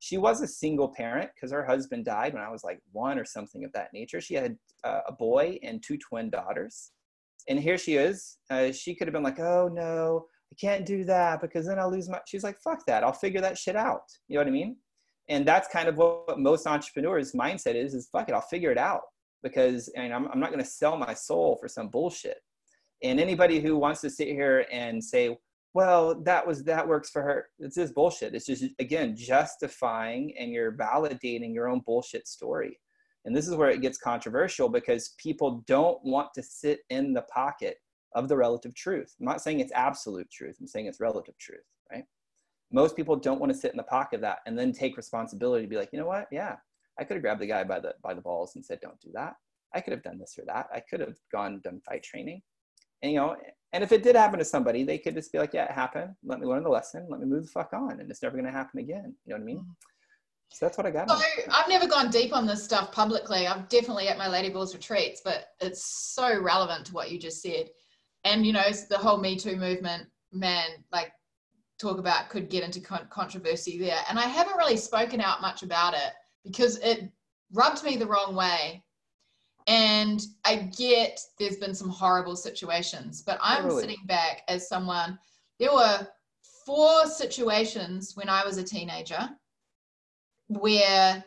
[0.00, 3.24] she was a single parent because her husband died when i was like one or
[3.24, 4.20] something of that nature.
[4.20, 6.90] She had uh, a boy and two twin daughters.
[7.48, 11.04] And here she is uh, she could have been like oh no i can't do
[11.04, 14.02] that because then i'll lose my she's like fuck that i'll figure that shit out.
[14.28, 14.76] You know what i mean?
[15.28, 18.78] And that's kind of what most entrepreneurs mindset is is fuck it i'll figure it
[18.78, 19.02] out
[19.42, 22.38] because and I'm, I'm not going to sell my soul for some bullshit.
[23.02, 25.36] And anybody who wants to sit here and say,
[25.74, 28.34] well, that was that works for her, it's just bullshit.
[28.34, 32.78] It's just again justifying and you're validating your own bullshit story.
[33.24, 37.22] And this is where it gets controversial because people don't want to sit in the
[37.22, 37.76] pocket
[38.14, 39.14] of the relative truth.
[39.20, 40.56] I'm not saying it's absolute truth.
[40.60, 41.60] I'm saying it's relative truth,
[41.92, 42.04] right?
[42.72, 45.64] most people don't want to sit in the pocket of that and then take responsibility
[45.64, 46.28] to be like, you know what?
[46.30, 46.56] Yeah,
[46.98, 49.10] I could have grabbed the guy by the by the balls and said, don't do
[49.14, 49.34] that.
[49.74, 50.68] I could have done this or that.
[50.72, 52.42] I could have gone done fight training.
[53.02, 53.36] And you know,
[53.72, 56.14] and if it did happen to somebody, they could just be like, yeah, it happened.
[56.24, 57.06] Let me learn the lesson.
[57.08, 58.00] Let me move the fuck on.
[58.00, 59.14] And it's never gonna happen again.
[59.24, 59.58] You know what I mean?
[59.58, 59.70] Mm-hmm.
[60.52, 61.08] So that's what I got.
[61.08, 61.16] So
[61.52, 63.46] I've never gone deep on this stuff publicly.
[63.46, 67.40] I'm definitely at my Lady Balls retreats, but it's so relevant to what you just
[67.40, 67.70] said.
[68.24, 71.12] And you know, the whole Me Too movement, man, like
[71.80, 74.00] talk about could get into con- controversy there.
[74.08, 76.12] And I haven't really spoken out much about it
[76.44, 77.08] because it
[77.52, 78.82] rubbed me the wrong way.
[79.66, 83.82] And I get there's been some horrible situations, but I'm totally.
[83.82, 85.18] sitting back as someone.
[85.58, 86.06] There were
[86.64, 89.28] four situations when I was a teenager
[90.48, 91.24] where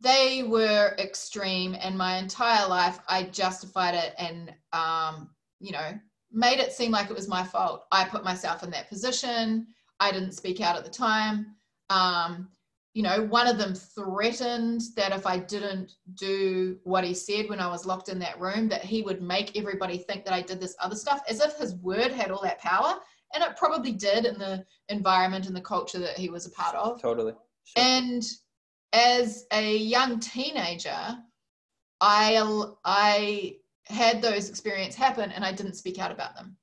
[0.00, 5.92] they were extreme, and my entire life I justified it and, um, you know,
[6.32, 7.84] made it seem like it was my fault.
[7.92, 9.66] I put myself in that position.
[10.00, 11.54] I didn't speak out at the time.
[11.90, 12.48] Um,
[12.94, 17.60] you know, one of them threatened that if I didn't do what he said when
[17.60, 20.60] I was locked in that room, that he would make everybody think that I did
[20.60, 22.96] this other stuff, as if his word had all that power.
[23.34, 26.74] And it probably did in the environment and the culture that he was a part
[26.74, 27.00] of.
[27.00, 27.32] Totally.
[27.64, 27.82] Sure.
[27.82, 28.22] And
[28.92, 31.16] as a young teenager,
[32.02, 32.42] I
[32.84, 36.56] I had those experiences happen and I didn't speak out about them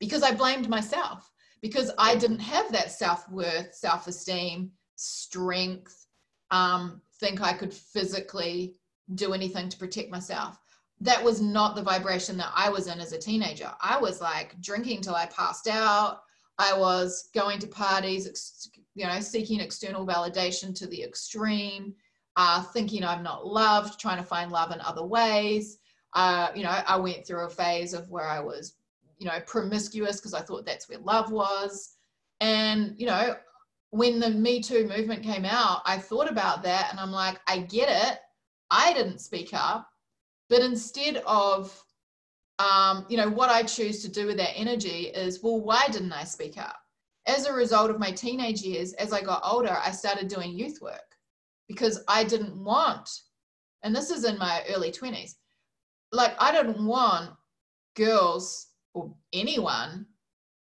[0.00, 1.30] because I blamed myself
[1.62, 6.06] because I didn't have that self worth, self esteem, strength,
[6.50, 8.74] um, think I could physically
[9.14, 10.58] do anything to protect myself.
[11.00, 13.70] That was not the vibration that I was in as a teenager.
[13.80, 16.22] I was like drinking till I passed out.
[16.58, 21.94] I was going to parties, you know, seeking external validation to the extreme,
[22.36, 25.78] uh, thinking I'm not loved, trying to find love in other ways.
[26.14, 28.76] Uh, you know, I went through a phase of where I was
[29.18, 31.96] you know, promiscuous because I thought that's where love was.
[32.40, 33.36] And, you know,
[33.96, 37.60] when the Me Too movement came out, I thought about that and I'm like, I
[37.60, 38.18] get it.
[38.70, 39.88] I didn't speak up.
[40.50, 41.82] But instead of,
[42.58, 46.12] um, you know, what I choose to do with that energy is, well, why didn't
[46.12, 46.76] I speak up?
[47.26, 50.78] As a result of my teenage years, as I got older, I started doing youth
[50.82, 51.16] work
[51.66, 53.08] because I didn't want,
[53.82, 55.32] and this is in my early 20s,
[56.12, 57.30] like I didn't want
[57.96, 60.06] girls or anyone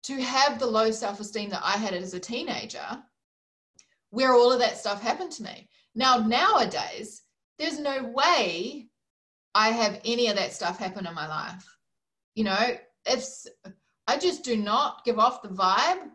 [0.03, 3.03] to have the low self esteem that I had as a teenager,
[4.11, 5.69] where all of that stuff happened to me.
[5.95, 7.23] Now, nowadays,
[7.57, 8.87] there's no way
[9.55, 11.65] I have any of that stuff happen in my life.
[12.35, 13.25] You know, if
[14.07, 16.09] I just do not give off the vibe,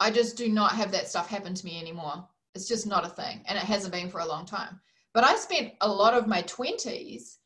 [0.00, 2.26] I just do not have that stuff happen to me anymore.
[2.54, 3.42] It's just not a thing.
[3.46, 4.80] And it hasn't been for a long time.
[5.12, 7.36] But I spent a lot of my 20s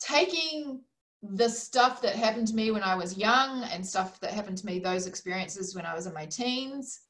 [0.00, 0.80] taking
[1.22, 4.66] the stuff that happened to me when I was young and stuff that happened to
[4.66, 7.00] me, those experiences when I was in my teens.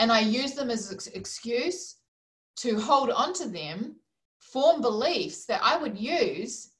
[0.00, 1.96] And I use them as an excuse
[2.56, 3.96] to hold on to them,
[4.38, 6.70] form beliefs that I would use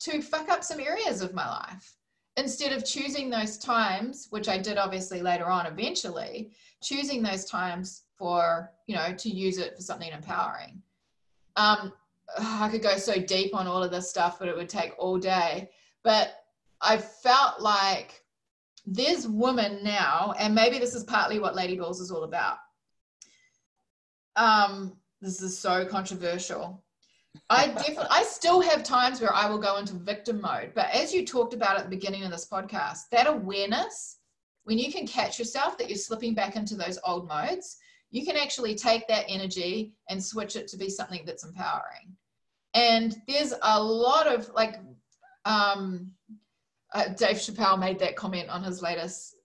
[0.00, 1.96] to fuck up some areas of my life.
[2.36, 8.02] Instead of choosing those times, which I did obviously later on eventually, choosing those times
[8.16, 10.80] for, you know, to use it for something empowering.
[11.56, 11.92] Um,
[12.38, 15.18] I could go so deep on all of this stuff, but it would take all
[15.18, 15.70] day
[16.06, 16.44] but
[16.80, 18.22] I felt like
[18.86, 22.58] there's women now, and maybe this is partly what Lady Balls is all about.
[24.36, 26.82] Um, this is so controversial.
[27.50, 30.72] I definitely, I still have times where I will go into victim mode.
[30.74, 34.18] But as you talked about at the beginning of this podcast, that awareness,
[34.64, 37.76] when you can catch yourself that you're slipping back into those old modes,
[38.10, 42.16] you can actually take that energy and switch it to be something that's empowering.
[42.74, 44.76] And there's a lot of like
[45.44, 46.10] um,
[46.94, 49.36] uh, Dave Chappelle made that comment on his latest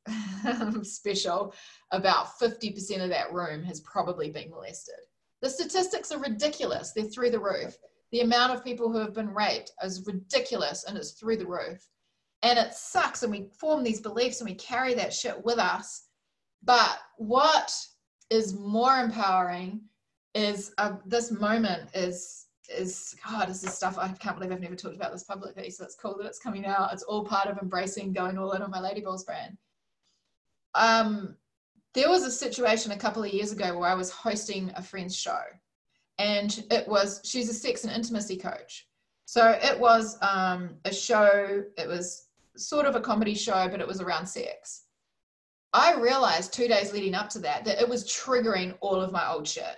[0.84, 1.54] special
[1.92, 4.96] about 50% of that room has probably been molested.
[5.42, 6.92] The statistics are ridiculous.
[6.92, 7.78] They're through the roof.
[8.12, 11.88] The amount of people who have been raped is ridiculous and it's through the roof.
[12.44, 13.24] And it sucks.
[13.24, 16.08] And we form these beliefs and we carry that shit with us.
[16.64, 17.74] But what
[18.30, 19.82] is more empowering
[20.34, 24.76] is uh, this moment is is God, is this stuff I can't believe I've never
[24.76, 25.70] talked about this publicly.
[25.70, 26.94] So it's cool that it's coming out.
[26.94, 29.58] It's all part of embracing going all in on my Lady Balls brand.
[30.74, 31.36] Um,
[31.94, 35.16] there was a situation a couple of years ago where I was hosting a friend's
[35.16, 35.40] show,
[36.18, 38.88] and it was she's a sex and intimacy coach.
[39.26, 41.64] So it was um, a show.
[41.78, 42.28] It was
[42.58, 44.84] sort of a comedy show, but it was around sex.
[45.74, 49.30] I realized two days leading up to that that it was triggering all of my
[49.30, 49.78] old shit.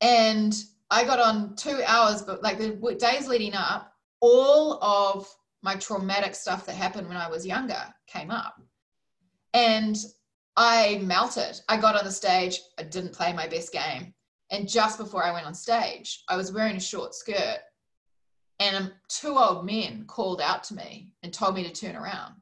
[0.00, 0.54] And
[0.90, 5.28] I got on two hours, but like the days leading up, all of
[5.62, 8.60] my traumatic stuff that happened when I was younger came up.
[9.54, 9.96] And
[10.58, 11.60] I melted.
[11.68, 14.12] I got on the stage, I didn't play my best game.
[14.50, 17.58] And just before I went on stage, I was wearing a short skirt
[18.58, 22.34] and two old men called out to me and told me to turn around.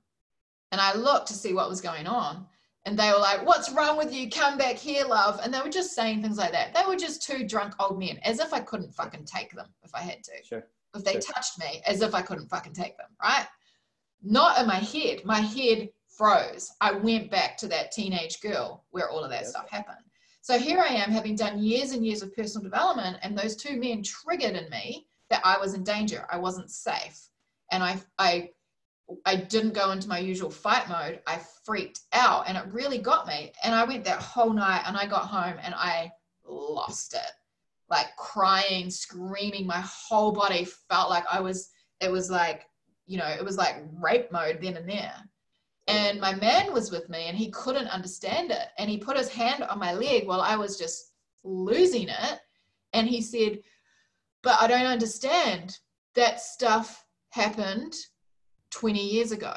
[0.72, 2.46] And I looked to see what was going on.
[2.86, 4.30] And they were like, What's wrong with you?
[4.30, 5.40] Come back here, love.
[5.42, 6.72] And they were just saying things like that.
[6.72, 9.94] They were just two drunk old men, as if I couldn't fucking take them if
[9.94, 10.32] I had to.
[10.42, 10.66] Sure.
[10.94, 11.20] If they Sure.
[11.20, 13.46] touched me, as if I couldn't fucking take them, right?
[14.22, 15.22] Not in my head.
[15.24, 16.72] My head froze.
[16.80, 19.50] I went back to that teenage girl where all of that Yep.
[19.50, 20.04] stuff happened.
[20.42, 23.78] So here I am having done years and years of personal development, and those two
[23.78, 26.26] men triggered in me that I was in danger.
[26.30, 27.28] I wasn't safe.
[27.72, 28.50] And I I
[29.24, 31.20] I didn't go into my usual fight mode.
[31.26, 33.52] I freaked out and it really got me.
[33.62, 36.10] And I went that whole night and I got home and I
[36.44, 37.32] lost it.
[37.88, 42.66] Like crying, screaming, my whole body felt like I was, it was like,
[43.06, 45.14] you know, it was like rape mode then and there.
[45.88, 48.68] And my man was with me and he couldn't understand it.
[48.78, 51.12] And he put his hand on my leg while I was just
[51.44, 52.40] losing it.
[52.92, 53.60] And he said,
[54.42, 55.78] But I don't understand.
[56.14, 57.94] That stuff happened
[58.70, 59.54] 20 years ago.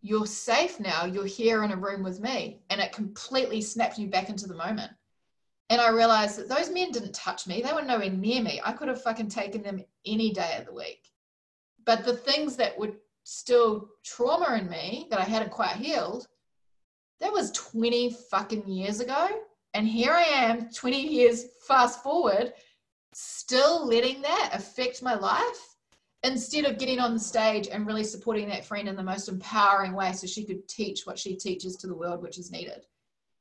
[0.00, 1.04] You're safe now.
[1.04, 2.60] You're here in a room with me.
[2.70, 4.92] And it completely snapped you back into the moment.
[5.70, 7.60] And I realized that those men didn't touch me.
[7.60, 8.60] They were nowhere near me.
[8.64, 11.10] I could have fucking taken them any day of the week.
[11.84, 12.96] But the things that would
[13.28, 16.26] still trauma in me that I hadn't quite healed,
[17.20, 19.28] that was 20 fucking years ago.
[19.74, 22.54] And here I am, 20 years fast forward,
[23.12, 25.76] still letting that affect my life
[26.22, 29.92] instead of getting on the stage and really supporting that friend in the most empowering
[29.92, 32.86] way so she could teach what she teaches to the world, which is needed.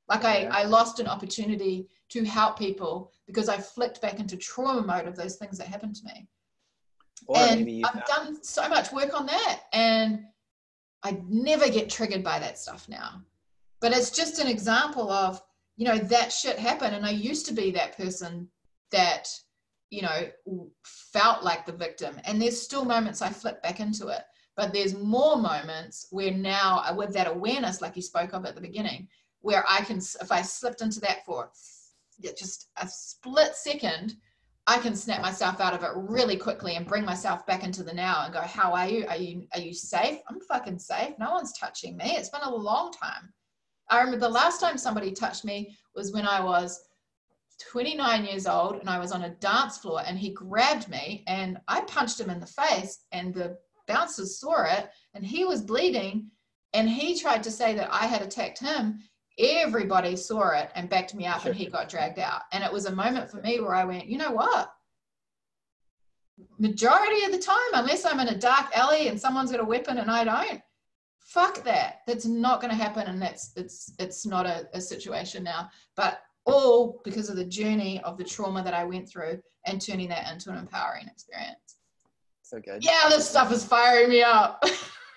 [0.10, 0.50] Like I, Yeah.
[0.52, 5.16] I lost an opportunity to help people because I flicked back into trauma mode of
[5.16, 6.28] those things that happened to me
[7.26, 10.26] Or and I've done so much work on that, and
[11.04, 13.22] I never get triggered by that stuff now.
[13.80, 15.42] But it's just an example of,
[15.76, 18.50] you know, that shit happened, and I used to be that person
[18.92, 19.28] that,
[19.90, 20.30] you know,
[20.84, 22.20] felt like the victim.
[22.26, 24.24] And there's still moments I flip back into it,
[24.56, 28.56] but there's more moments where now, uh, with that awareness, like you spoke of at
[28.56, 29.08] the beginning,
[29.42, 31.50] where I can, if I slipped into that for
[32.22, 34.16] just a split second,
[34.70, 37.94] I can snap myself out of it really quickly and bring myself back into the
[37.94, 39.06] now and go, how are you?
[39.08, 40.20] Are you are you safe?
[40.30, 41.14] I'm fucking safe.
[41.18, 42.18] No one's touching me.
[42.18, 43.34] It's been a long time.
[43.90, 46.84] I remember the last time somebody touched me was when I was
[47.72, 51.58] 29 years old and I was on a dance floor and he grabbed me and
[51.70, 56.30] I punched him in the face and the bouncers saw it and he was bleeding
[56.74, 59.00] and he tried to say that I had attacked him
[59.40, 61.52] everybody saw it and backed me up Sure.
[61.52, 62.42] and he got dragged out.
[62.52, 64.74] And it was a moment for me where i went you know what?
[66.60, 69.98] Majority of the time unless i'm in a dark alley and someone's got a weapon
[69.98, 70.62] and i don't
[71.20, 71.98] fuck that.
[72.08, 75.70] That's not going to happen and that's it's it's not a, a situation now.
[75.96, 80.08] But all because of the journey of the trauma that i went through and turning
[80.10, 81.76] that into an empowering experience.
[82.44, 82.84] So good.
[82.84, 84.64] yeah this stuff is firing me up.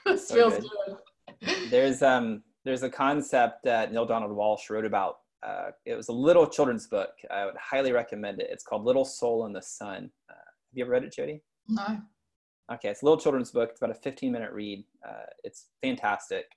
[0.06, 0.96] This So feels good.
[1.44, 1.70] good.
[1.70, 5.18] There's um there's a concept that Neale Donald Walsch wrote about.
[5.42, 7.10] Uh, it was a little children's book.
[7.30, 8.48] I would highly recommend it.
[8.50, 10.10] It's called Little Soul and the Sun.
[10.28, 11.42] Uh, have you ever read it, Jody?
[11.68, 11.98] no
[12.72, 13.70] Okay, it's a little children's book.
[13.70, 14.84] It's about a 15 minute read.
[15.06, 16.52] Uh, it's fantastic.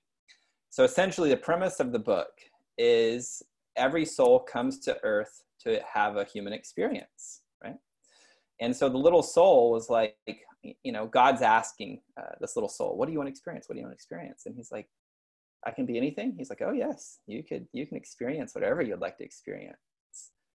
[0.70, 2.30] So essentially, the premise of the book
[2.78, 3.42] is
[3.76, 7.76] every soul comes to Earth to have a human experience, right?
[8.60, 10.16] And so the little soul was like,
[10.62, 13.68] you know, God's asking uh, this little soul, "What do you want to experience?
[13.68, 14.88] What do you want to experience?" And he's like,
[15.66, 17.66] "I can be anything." He's like, "Oh yes, you could.
[17.72, 19.78] You can experience whatever you'd like to experience."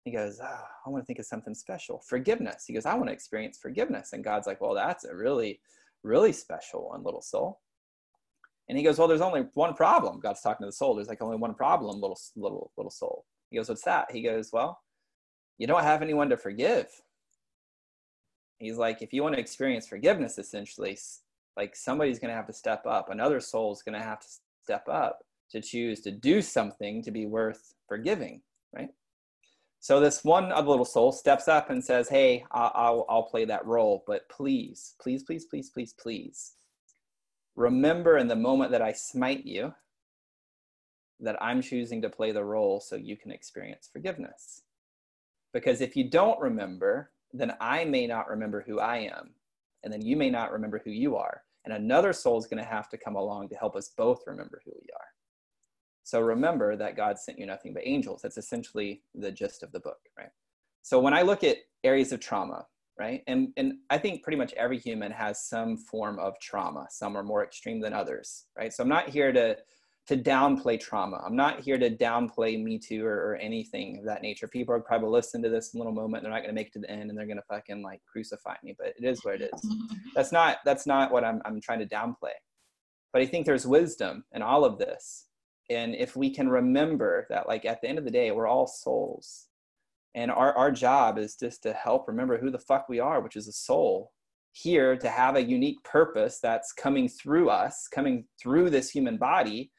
[0.08, 2.02] He goes, oh, I want to think of something special.
[2.08, 2.64] Forgiveness.
[2.66, 4.14] He goes, I want to experience forgiveness.
[4.14, 5.60] And God's like, well, that's a really,
[6.02, 7.60] really special one, little soul.
[8.70, 10.22] And he goes, well, there's only one problem.
[10.22, 10.96] God's talking to the soul.
[10.96, 13.26] There's like only one problem, little, little, little soul.
[13.50, 14.10] He goes, what's that?
[14.10, 14.80] He goes, well,
[15.58, 16.88] you don't have anyone to forgive.
[18.60, 20.98] He's like, if you want to experience forgiveness, essentially,
[21.58, 23.10] like somebody's going to have to step up.
[23.10, 24.28] Another soul's going to have to
[24.68, 28.42] step up to choose to do something to be worth forgiving,
[28.76, 28.90] right?
[29.80, 33.46] So this one other little soul steps up and says, "Hey, I'll, I'll, I'll play
[33.46, 36.56] that role, but please, please, please, please, please, please,
[37.56, 39.74] remember in the moment that I smite you,
[41.22, 44.64] that I'm choosing to play the role so you can experience forgiveness.
[45.54, 49.30] Because if you don't remember, then I may not remember who I am,
[49.84, 52.70] and then you may not remember who you are, and another soul is going to
[52.70, 55.08] have to come along to help us both remember who we are."
[56.04, 58.22] So remember that God sent you nothing but angels.
[58.22, 60.30] That's essentially the gist of the book, right?
[60.82, 62.66] So when I look at areas of trauma,
[62.98, 66.88] right, and, and I think pretty much every human has some form of trauma.
[66.90, 68.72] Some are more extreme than others, right?
[68.72, 69.58] So I'm not here to
[70.08, 71.22] to downplay trauma.
[71.26, 74.48] I'm not here to downplay Me Too or, or anything of that nature.
[74.48, 76.24] People are probably listening to this in a little moment.
[76.24, 78.02] They're not going to make it to the end and they're going to fucking like
[78.10, 79.72] crucify me, but it is what it is.
[80.16, 82.34] That's not, that's not what I'm, I'm trying to downplay.
[83.14, 85.28] But I think there's wisdom in all of this.
[85.70, 88.66] And if we can remember that, like at the end of the day, we're all
[88.66, 89.48] souls.
[90.16, 93.36] And our, our job is just to help remember who the fuck we are, which
[93.36, 94.12] is a soul
[94.54, 99.72] here to have a unique purpose that's coming through us, coming through this human body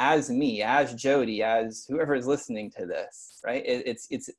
[0.00, 3.62] as me, as Jody, as whoever is listening to this, right?
[3.66, 4.30] It, it's it's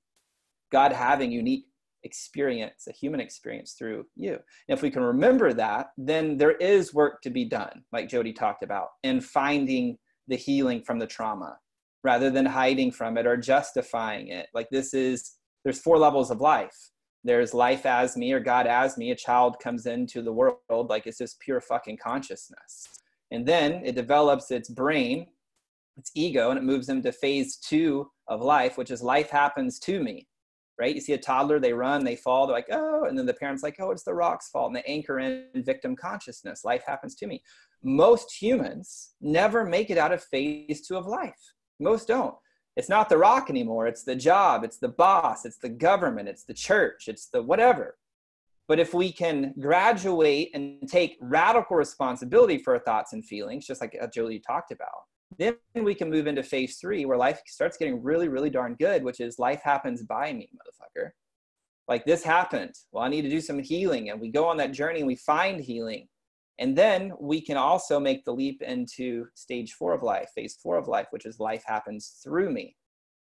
[0.72, 1.66] God having unique
[2.04, 4.34] experience, a human experience through you.
[4.34, 8.34] And if we can remember that, then there is work to be done, like Jody
[8.34, 11.60] talked about, in finding the healing from the trauma
[12.04, 14.48] rather than hiding from it or justifying it.
[14.56, 15.34] Like this is
[15.64, 16.76] there's four levels of life.
[17.24, 19.12] There's life as me or God as me.
[19.12, 22.88] A child comes into the world like it's just pure fucking consciousness.
[23.30, 25.28] And then it develops its brain
[25.98, 29.80] its ego and it moves them to phase two of life, which is life happens
[29.80, 30.28] to me,
[30.80, 30.96] right?
[30.96, 33.64] You see a toddler, they run, they fall, they're like, oh, and then the parent's
[33.64, 34.68] like, oh, it's the rock's fault.
[34.68, 36.64] And they anchor in victim consciousness.
[36.64, 37.42] Life happens to me.
[37.84, 41.54] Most humans never make it out of phase two of life.
[41.80, 42.36] Most don't.
[42.78, 43.88] It's not the rock anymore.
[43.88, 44.64] It's the job.
[44.64, 45.46] It's the boss.
[45.46, 46.30] It's the government.
[46.30, 47.08] It's the church.
[47.08, 47.98] It's the whatever.
[48.68, 53.82] But if we can graduate and take radical responsibility for our thoughts and feelings, just
[53.82, 55.04] like uh, Julie talked about,
[55.38, 59.04] then we can move into phase three where life starts getting really, really darn good,
[59.04, 61.10] which is life happens by me, motherfucker.
[61.88, 62.76] Like this happened.
[62.92, 64.10] Well, I need to do some healing.
[64.10, 66.08] And we go on that journey and we find healing.
[66.60, 70.78] And then we can also make the leap into stage four of life, phase four
[70.78, 72.76] of life, which is life happens through me.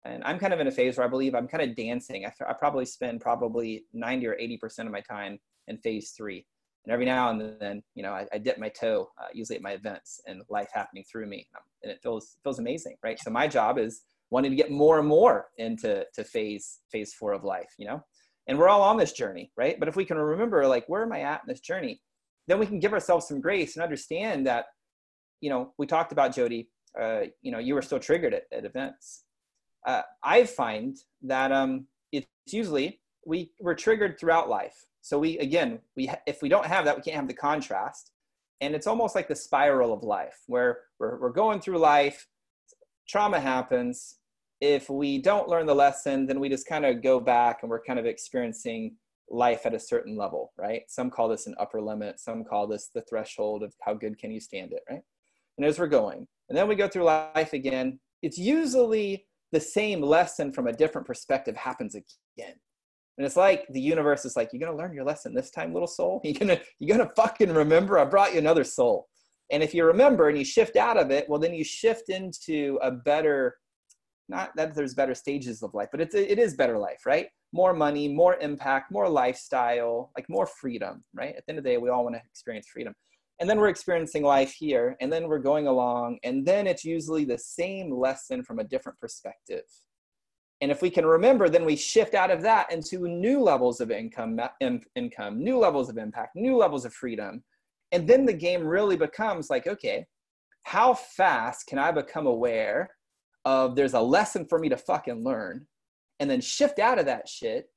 [0.06, 2.26] And I'm kind of in a phase where I believe I'm kind of dancing.
[2.26, 6.46] I, I probably spend probably 90 or 80% of my time in phase three
[6.88, 9.62] and every now and then you know i, I dip my toe uh, usually at
[9.62, 11.48] my events and life happening through me.
[11.56, 13.20] Um, and it feels feels amazing right?
[13.20, 17.34] So my job is wanting to get more and more into to phase phase four
[17.34, 18.04] of life you know?
[18.48, 19.78] And we're all on this journey right?
[19.80, 22.02] But if we can remember like where am i at in this journey?
[22.48, 24.66] Then we can give ourselves some grace and understand that
[25.42, 26.70] you know we talked about jody
[27.00, 29.24] uh, you know you were still triggered at, at events.
[29.86, 35.80] Uh, i find that um, it's usually we we're triggered throughout life so we again,
[35.96, 38.12] we if we don't have that, we can't have the contrast.
[38.60, 42.28] And it's almost like the spiral of life, where we're, we're going through life,
[43.08, 44.16] trauma happens.
[44.62, 47.84] If we don't learn the lesson, then we just kind of go back and we're
[47.84, 48.96] kind of experiencing
[49.30, 50.84] life at a certain level, right?
[50.88, 54.32] Some call this an upper limit, some call this the threshold of how good can
[54.32, 55.02] you stand it, right?
[55.58, 60.02] And as we're going, and then we go through life again, it's usually the same
[60.02, 62.56] lesson from a different perspective happens again.
[63.18, 65.88] And it's like the universe is like, you're gonna learn your lesson this time, little
[65.88, 66.22] soul.
[66.24, 67.98] You're gonna you're gonna fucking remember.
[67.98, 69.08] I brought you another soul.
[69.52, 72.78] And if you remember and you shift out of it, well, then you shift into
[72.82, 73.56] a better,
[74.28, 77.28] not that there's better stages of life, but it's it is better life, right?
[77.54, 81.36] More money, more impact, more lifestyle, like more freedom, right?
[81.36, 82.94] At the end of the day, we all want to experience freedom.
[83.40, 87.24] And then we're experiencing life here, and then we're going along, and then it's usually
[87.24, 89.64] the same lesson from a different perspective
[90.62, 93.92] and if we can remember, then we shift out of that into new levels of
[93.92, 97.44] income, in, income, new levels of impact, new levels of freedom.
[97.92, 100.06] And then the game really becomes like, okay,
[100.64, 102.90] how fast can I become aware
[103.46, 105.68] of there's a lesson for me to fucking learn
[106.20, 107.68] and then shift out of that shit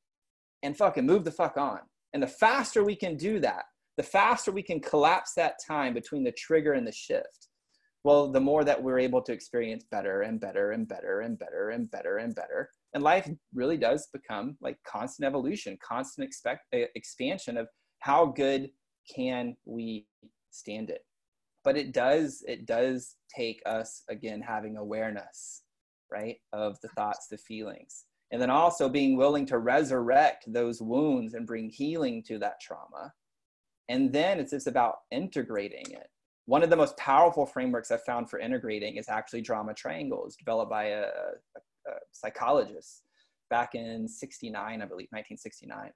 [0.62, 1.80] and fucking move the fuck on.
[2.14, 3.64] And the faster we can do that,
[3.98, 7.49] the faster we can collapse that time between the trigger and the shift
[8.02, 11.70] well, the more that we're able to experience better and better and better and better
[11.70, 12.70] and better and better.
[12.94, 18.70] And life really does become like constant evolution, constant expect, expansion of how good
[19.14, 20.06] can we
[20.50, 21.04] stand it.
[21.62, 25.62] But it does, it does take us again having awareness,
[26.10, 28.06] right, of the thoughts, the feelings.
[28.32, 33.12] And then also being willing to resurrect those wounds and bring healing to that trauma.
[33.90, 36.08] And then it's just about integrating it
[36.50, 40.68] one of the most powerful frameworks I've found for integrating is actually drama triangles, developed
[40.68, 43.04] by a, a, a psychologist
[43.50, 45.92] back in 69, I believe, 1969.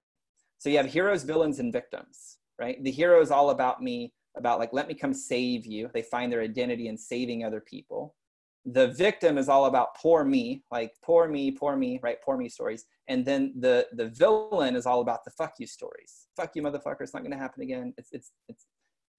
[0.58, 2.80] So you have heroes, villains, and victims, right?
[2.84, 5.90] The hero is all about me, about like, let me come save you.
[5.92, 8.14] They find their identity in saving other people.
[8.64, 12.18] The victim is all about poor me, like poor me, poor me, right?
[12.24, 12.84] Poor me stories.
[13.08, 16.28] And then the the villain is all about the fuck you stories.
[16.36, 17.02] Fuck you, motherfucker!
[17.02, 17.92] It's not going to happen again.
[17.98, 18.64] It's it's it's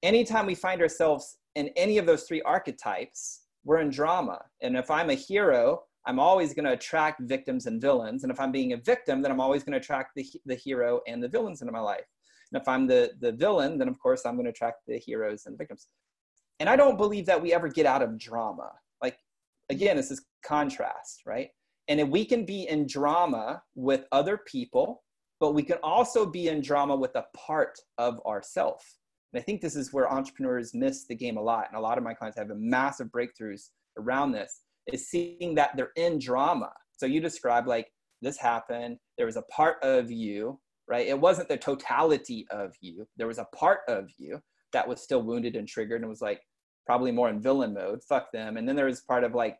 [0.03, 4.41] anytime we find ourselves in any of those three archetypes, we're in drama.
[4.61, 8.23] And if I'm a hero, I'm always going to attract victims and villains.
[8.23, 11.01] And if I'm being a victim, then I'm always going to attract the, the hero
[11.07, 12.05] and the villains into my life.
[12.51, 15.47] And if I'm the, the villain, then of course I'm going to attract the heroes
[15.47, 15.87] and victims.
[16.59, 18.71] And I don't believe that we ever get out of drama.
[19.01, 19.17] Like
[19.69, 21.49] again, this is contrast, right?
[21.87, 25.03] And if we can be in drama with other people,
[25.39, 28.83] but we can also be in drama with a part of ourself.
[29.36, 31.65] And I think this is where entrepreneurs miss the game a lot.
[31.67, 33.63] And a lot of my clients have massive breakthroughs
[33.97, 36.71] around this is seeing that they're in drama.
[36.95, 40.57] So you describe like this happened, there was a part of you,
[40.88, 41.05] right?
[41.05, 43.05] It wasn't the totality of you.
[43.17, 44.39] There was a part of you
[44.71, 46.39] that was still wounded and triggered and was like
[46.86, 48.05] probably more in villain mode.
[48.07, 48.55] Fuck them.
[48.55, 49.57] And then there was part of like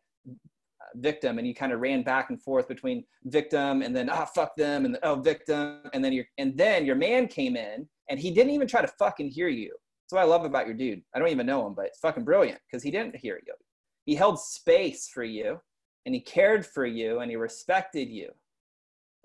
[0.98, 4.26] victim and you kind of ran back and forth between victim and then ah oh,
[4.26, 7.88] fuck them and then, oh victim and then your and then your man came in
[8.10, 9.76] and he didn't even try to fucking hear you.
[10.04, 11.02] That's what I love about your dude.
[11.16, 13.54] I don't even know him, but it's fucking brilliant because he didn't hear you.
[14.06, 15.60] He held space for you
[16.06, 18.30] and he cared for you and he respected you.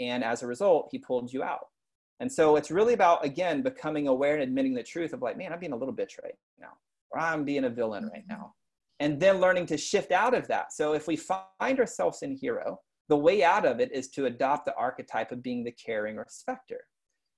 [0.01, 1.67] And as a result, he pulled you out.
[2.21, 5.53] And so it's really about, again, becoming aware and admitting the truth of like, man,
[5.53, 6.73] I'm being a little bitch right now,
[7.11, 8.55] or I'm being a villain right now.
[9.01, 10.73] And then learning to shift out of that.
[10.73, 14.67] So if we find ourselves in hero, the way out of it is to adopt
[14.67, 16.85] the archetype of being the caring respecter.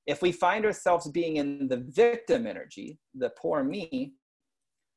[0.06, 4.12] If we find ourselves being in the victim energy, the poor me,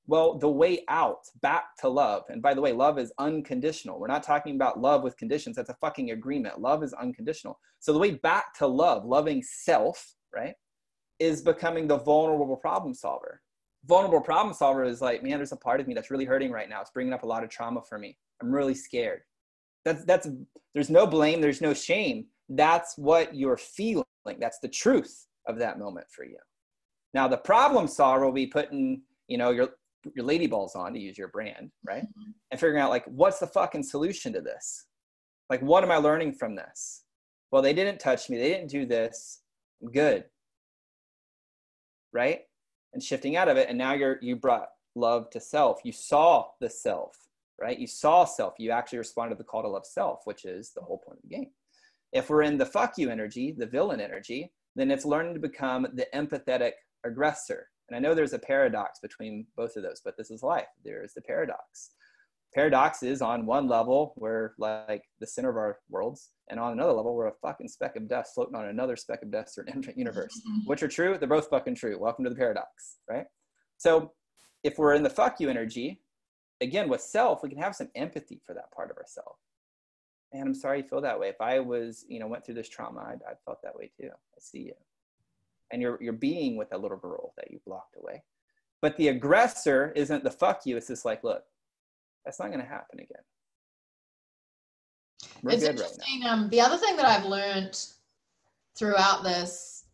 [0.07, 3.99] well, the way out back to love, and by the way, love is unconditional.
[3.99, 5.55] We're not talking about love with conditions.
[5.55, 6.59] That's a fucking agreement.
[6.59, 7.59] Love is unconditional.
[7.79, 10.53] So the way back to love, loving self, right,
[11.19, 13.41] is becoming the vulnerable problem solver.
[13.87, 16.69] Vulnerable problem solver is like, man, there's a part of me that's really hurting right
[16.69, 16.81] now.
[16.81, 18.17] It's bringing up a lot of trauma for me.
[18.41, 19.21] I'm really scared.
[19.83, 20.27] That's that's
[20.73, 22.25] there's no blame, there's no shame.
[22.49, 24.05] That's what you're feeling.
[24.39, 26.37] That's the truth of that moment for you.
[27.13, 29.69] Now the problem solver will be putting, you know, your
[30.15, 32.03] your lady balls on to use your brand, right?
[32.03, 32.31] Mm-hmm.
[32.51, 34.85] And figuring out like what's the fucking solution to this?
[35.49, 37.03] Like what am I learning from this?
[37.51, 38.37] Well, they didn't touch me.
[38.37, 39.41] They didn't do this.
[39.81, 40.25] I'm good.
[42.11, 42.41] Right?
[42.95, 45.81] And shifting out of it and now you're you brought love to self.
[45.83, 47.15] You saw the self,
[47.61, 47.77] right?
[47.77, 48.55] You saw self.
[48.57, 51.29] You actually responded to the call to love self, which is the whole point of
[51.29, 51.51] the game.
[52.11, 55.85] If we're in the fuck you energy, the villain energy, then it's learning to become
[55.93, 56.71] the empathetic
[57.03, 60.67] aggressor and I know there's a paradox between both of those, but this is life.
[60.83, 61.91] There is the paradox.
[62.55, 66.93] Paradox is on one level, we're like the center of our worlds, and on another
[66.93, 69.73] level, we're a fucking speck of dust floating on another speck of dust or an
[69.73, 70.41] infinite universe.
[70.65, 71.17] Which are true?
[71.17, 71.99] They're both fucking true.
[71.99, 73.25] Welcome to the paradox, right?
[73.77, 74.13] So
[74.63, 76.01] if we're in the fuck you energy,
[76.61, 79.39] again, with self, we can have some empathy for that part of ourselves.
[80.31, 81.27] And I'm sorry you feel that way.
[81.27, 84.09] If I was, you know, went through this trauma, I'd, I'd felt that way too.
[84.09, 84.73] I see you
[85.71, 88.23] and you're you're being with that little girl that you blocked away.
[88.81, 90.77] But the aggressor isn't the fuck you.
[90.77, 91.43] It's just like, look,
[92.25, 93.23] that's not going to happen again.
[95.43, 96.21] We're it's interesting.
[96.21, 97.79] Right um, the other thing that I've learned
[98.77, 99.85] throughout this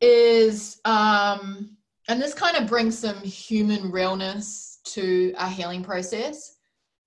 [0.00, 1.76] is, um,
[2.08, 6.56] and this kind of brings some human realness to our healing process.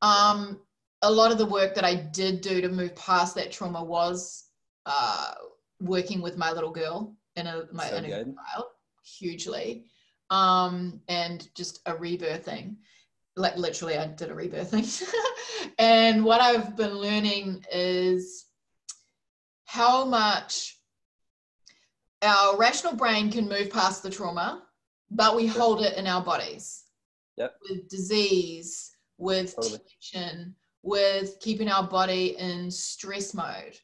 [0.02, 0.60] Um,
[1.02, 4.46] a lot of the work that I did do to move past that trauma was
[4.86, 5.34] uh,
[5.82, 8.66] working with my little girl in a my so child
[9.04, 9.86] hugely
[10.30, 12.76] um and just a rebirthing
[13.36, 15.04] like literally i did a rebirthing.
[15.80, 18.46] And what i've been learning is
[19.66, 20.78] how much
[22.22, 24.64] our rational brain can move past the trauma
[25.10, 26.84] but we hold it in our bodies.
[27.38, 27.56] Yep.
[27.68, 29.80] with disease with totally.
[30.12, 33.76] tension with keeping our body in stress mode.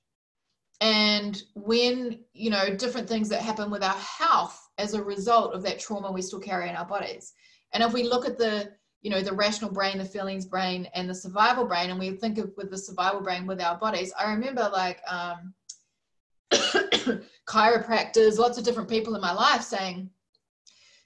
[0.82, 5.64] And when you know different things that happen with our health as a result of
[5.64, 7.34] that trauma we still carry in our bodies.
[7.74, 8.72] And if we look at the
[9.02, 12.38] you know the rational brain the feelings brain and the survival brain and we think
[12.38, 15.54] of with the survival brain with our bodies i remember like um
[17.48, 20.10] chiropractors lots of different people in my life saying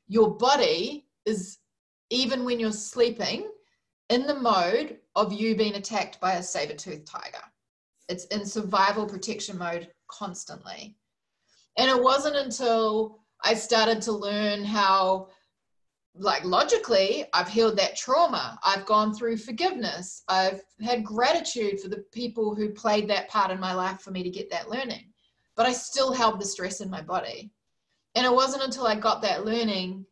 [0.07, 1.59] your body is
[2.09, 3.49] even when you're sleeping
[4.09, 7.43] in the mode of you being attacked by a saber-toothed tiger
[8.09, 10.95] it's in survival protection mode constantly.
[11.77, 15.29] And it wasn't until I started to learn how,
[16.16, 18.59] like, logically, I've healed that trauma.
[18.64, 20.24] I've gone through forgiveness.
[20.28, 24.22] I've had gratitude for the people who played that part in my life for me
[24.24, 25.11] to get that learning.
[25.55, 27.51] But I still held the stress in my body.
[28.16, 30.05] And it wasn't until I got that learning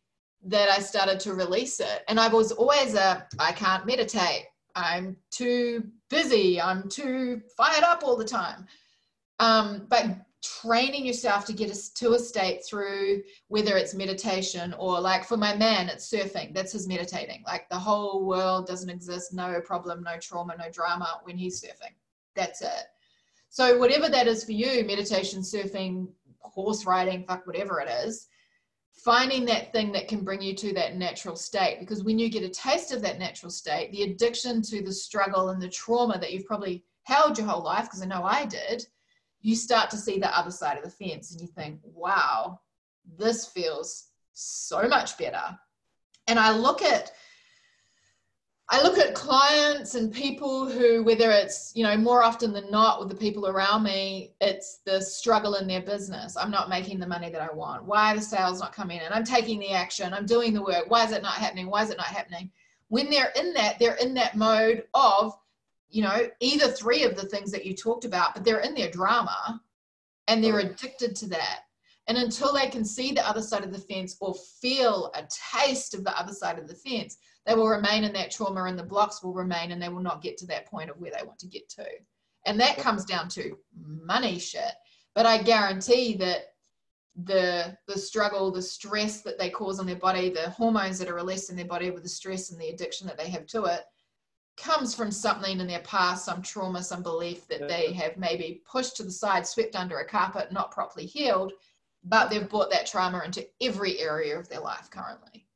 [0.44, 2.02] that I started to release it.
[2.08, 4.46] And I was always a, I can't meditate.
[4.74, 6.60] I'm too busy.
[6.60, 8.66] I'm too fired up all the time.
[9.38, 10.06] Um, but
[10.42, 15.36] training yourself to get us to a state through whether it's meditation or like for
[15.36, 16.52] my man, it's surfing.
[16.52, 17.44] That's his meditating.
[17.46, 21.94] Like the whole world doesn't exist, no problem, no trauma, no drama when he's surfing.
[22.34, 22.86] That's it.
[23.50, 26.08] So whatever that is for you, meditation, surfing,
[26.40, 28.28] horse riding, fuck whatever it is,
[28.92, 31.78] finding that thing that can bring you to that natural state.
[31.78, 35.50] Because when you get a taste of that natural state, the addiction to the struggle
[35.50, 38.86] and the trauma that you've probably held your whole life, because I know I did,
[39.42, 42.60] you start to see the other side of the fence and you think, wow,
[43.18, 45.58] this feels so much better.
[46.28, 47.12] And I look at
[48.68, 53.00] I look at clients and people who, whether it's, you know, more often than not
[53.00, 56.38] with the people around me, it's the struggle in their business.
[56.38, 57.84] I'm not making the money that I want.
[57.84, 59.12] Why are the sales not coming in?
[59.12, 60.14] I'm taking the action.
[60.14, 60.84] I'm doing the work.
[60.88, 61.68] Why is it not happening?
[61.68, 62.50] Why is it not happening?
[62.88, 65.34] When they're in that, they're in that mode of,
[65.92, 68.90] you know, either three of the things that you talked about, but they're in their
[68.90, 69.60] drama
[70.26, 71.60] and they're addicted to that.
[72.08, 75.94] And until they can see the other side of the fence or feel a taste
[75.94, 78.82] of the other side of the fence, they will remain in that trauma and the
[78.82, 81.38] blocks will remain and they will not get to that point of where they want
[81.40, 81.86] to get to.
[82.46, 84.72] And that comes down to money shit.
[85.14, 86.46] But I guarantee that
[87.24, 91.14] the the struggle, the stress that they cause on their body, the hormones that are
[91.14, 93.82] released in their body with the stress and the addiction that they have to it
[94.56, 98.96] comes from something in their past, some trauma, some belief that they have maybe pushed
[98.96, 101.52] to the side, swept under a carpet, not properly healed,
[102.04, 105.46] but they've brought that trauma into every area of their life currently.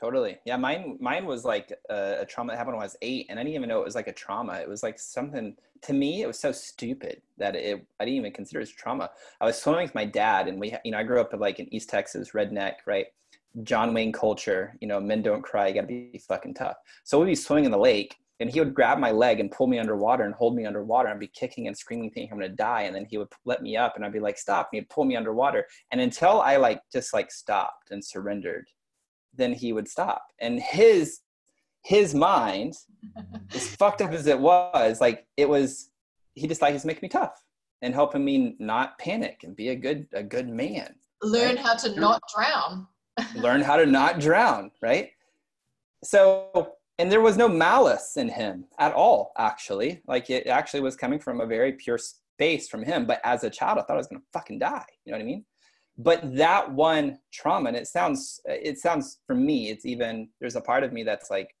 [0.00, 0.38] Totally.
[0.46, 3.38] Yeah, mine mine was like a, a, trauma that happened when I was eight, and
[3.38, 4.54] I didn't even know it was like a trauma.
[4.54, 6.22] It was like something to me.
[6.22, 9.10] It was so stupid that it I didn't even consider it as trauma.
[9.42, 11.60] I was swimming with my dad, and we you know I grew up in like
[11.60, 13.08] in East Texas, redneck, right?
[13.62, 14.74] John Wayne culture.
[14.80, 15.68] You know, men don't cry.
[15.68, 16.76] You got to be fucking tough.
[17.04, 19.66] So we'd be swimming in the lake, and he would grab my leg and pull
[19.66, 21.08] me underwater and hold me underwater.
[21.08, 23.76] I'd be kicking and screaming, thinking I'm gonna die, and then he would let me
[23.76, 26.80] up, and I'd be like, "Stop!" And he'd pull me underwater, and until I like
[26.92, 28.66] just like stopped and surrendered
[29.34, 30.26] then he would stop.
[30.40, 31.20] And his
[31.82, 32.74] his mind,
[33.54, 35.90] as fucked up as it was, like it was,
[36.34, 37.42] he decided he's making me tough
[37.80, 40.94] and helping me not panic and be a good a good man.
[41.22, 41.58] Learn right?
[41.58, 42.86] how to not drown.
[43.34, 45.10] Learn how to not drown, right?
[46.04, 50.02] So and there was no malice in him at all actually.
[50.06, 53.06] Like it actually was coming from a very pure space from him.
[53.06, 54.84] But as a child i thought i was going to fucking die.
[55.04, 55.44] You know what i mean?
[55.96, 60.60] But that one trauma and it sounds it sounds for me it's even there's a
[60.60, 61.54] part of me that's like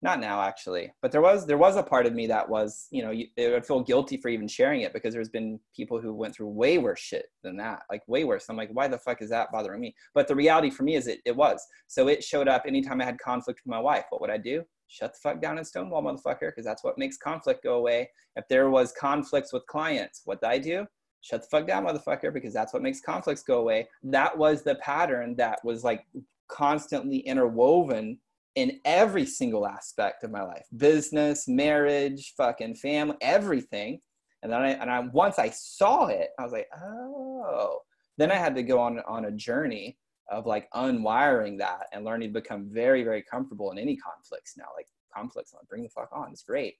[0.00, 3.02] not now actually but there was there was a part of me that was you
[3.02, 6.34] know it would feel guilty for even sharing it because there's been people who went
[6.34, 8.46] through way worse shit than that like way worse.
[8.48, 9.94] I'm like why the fuck is that bothering me?
[10.14, 11.64] But the reality for me is it, it was.
[11.88, 14.62] So it showed up anytime i had conflict with my wife what would i do?
[14.86, 18.08] Shut the fuck down and stonewall motherfucker because that's what makes conflict go away.
[18.36, 20.86] If there was conflicts with clients what did i do?
[21.20, 23.88] Shut the fuck down, motherfucker, because that's what makes conflicts go away.
[24.04, 26.06] That was the pattern that was like
[26.48, 28.18] constantly interwoven
[28.58, 34.00] in every single aspect of my life business, marriage, fucking family, everything.
[34.42, 37.78] And then I, and I, once I saw it, I was like, oh,
[38.16, 39.96] then I had to go on, on a journey
[40.30, 44.66] of like unwiring that and learning to become very, very comfortable in any conflicts now.
[44.76, 46.30] Like conflicts, like, bring the fuck on.
[46.32, 46.74] It's great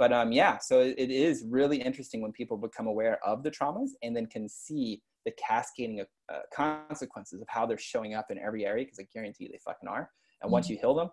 [0.00, 3.50] but um, yeah, so it, it is really interesting when people become aware of the
[3.50, 8.30] traumas and then can see the cascading of uh, consequences of how they're showing up
[8.30, 10.08] in every area because I guarantee you they fucking are.
[10.40, 10.52] And mm-hmm.
[10.52, 11.10] once you heal them,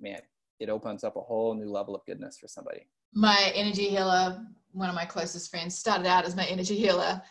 [0.00, 0.20] man,
[0.60, 2.86] it opens up a whole new level of goodness for somebody.
[3.12, 7.22] My energy healer, one of my closest friends, started out as my energy healer.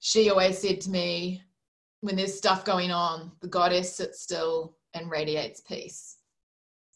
[0.00, 1.42] She always said to me,
[2.00, 6.16] when there's stuff going on, the goddess sits still and radiates peace.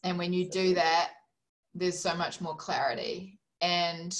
[0.03, 1.11] And when you do that,
[1.73, 3.39] there's so much more clarity.
[3.61, 4.17] And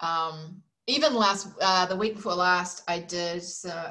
[0.00, 3.42] um, even last, uh, the week before last, I did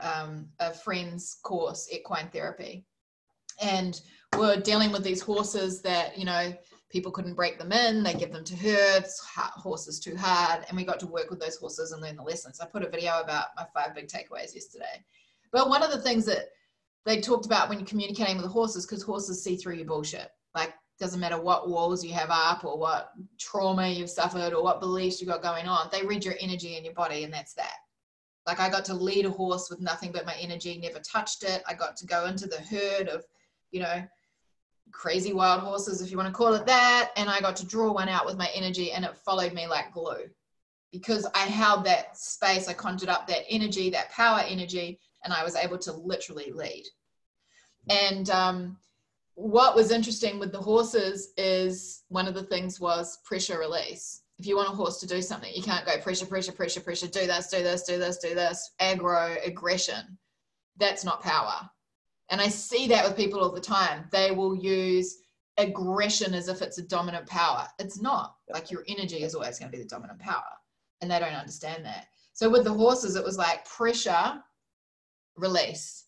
[0.01, 2.85] um, a friend's course, equine therapy.
[3.61, 3.99] And
[4.38, 6.53] we're dealing with these horses that, you know,
[6.89, 8.03] people couldn't break them in.
[8.03, 9.19] They give them to herds,
[9.55, 10.65] horses too hard.
[10.67, 12.59] And we got to work with those horses and learn the lessons.
[12.59, 15.03] I put a video about my five big takeaways yesterday.
[15.51, 16.49] But one of the things that
[17.05, 20.29] they talked about when you're communicating with the horses, because horses see through your bullshit.
[20.55, 24.79] Like doesn't matter what walls you have up or what trauma you've suffered or what
[24.79, 27.77] beliefs you've got going on they read your energy in your body and that's that
[28.47, 31.63] like i got to lead a horse with nothing but my energy never touched it
[31.67, 33.25] i got to go into the herd of
[33.71, 34.03] you know
[34.93, 37.91] crazy wild horses if you want to call it that and i got to draw
[37.91, 40.29] one out with my energy and it followed me like glue
[40.91, 45.43] because i held that space i conjured up that energy that power energy and i
[45.43, 46.83] was able to literally lead
[47.89, 48.77] and um,
[49.35, 54.21] what was interesting with the horses is one of the things was pressure release.
[54.39, 57.07] If you want a horse to do something, you can't go pressure, pressure, pressure, pressure,
[57.07, 60.17] do this, do this, do this, do this, aggro, aggression.
[60.77, 61.69] That's not power.
[62.34, 64.05] And I see that with people all the time.
[64.11, 65.19] They will use
[65.57, 67.67] aggression as if it's a dominant power.
[67.77, 68.38] It's not.
[68.51, 70.41] Like your energy is always going to be the dominant power.
[70.99, 72.07] And they don't understand that.
[72.34, 74.41] So with the horses, it was like pressure,
[75.38, 76.05] release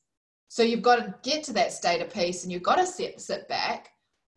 [0.47, 3.21] So you've got to get to that state of peace and you've got to sit,
[3.21, 3.91] sit back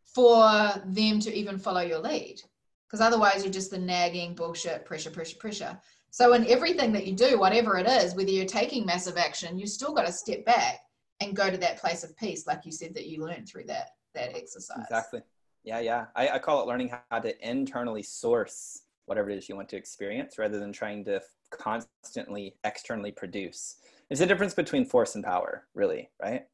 [0.05, 0.43] for
[0.84, 2.43] them to even follow your lead.
[2.86, 5.80] Because otherwise, you're just the nagging bullshit, pressure, pressure, pressure.
[6.11, 9.66] So, in everything that you do, whatever it is, whether you're taking massive action, you
[9.66, 10.80] still got to step back
[11.21, 13.91] and go to that place of peace, like you said that you learned through that
[14.14, 14.85] that exercise.
[14.85, 15.21] Exactly.
[15.64, 16.07] Yeah, yeah.
[16.16, 19.77] I, I call it learning how to internally source whatever it is you want to
[19.77, 23.77] experience rather than trying to constantly externally produce.
[24.09, 26.47] There's a difference between force and power, really, right?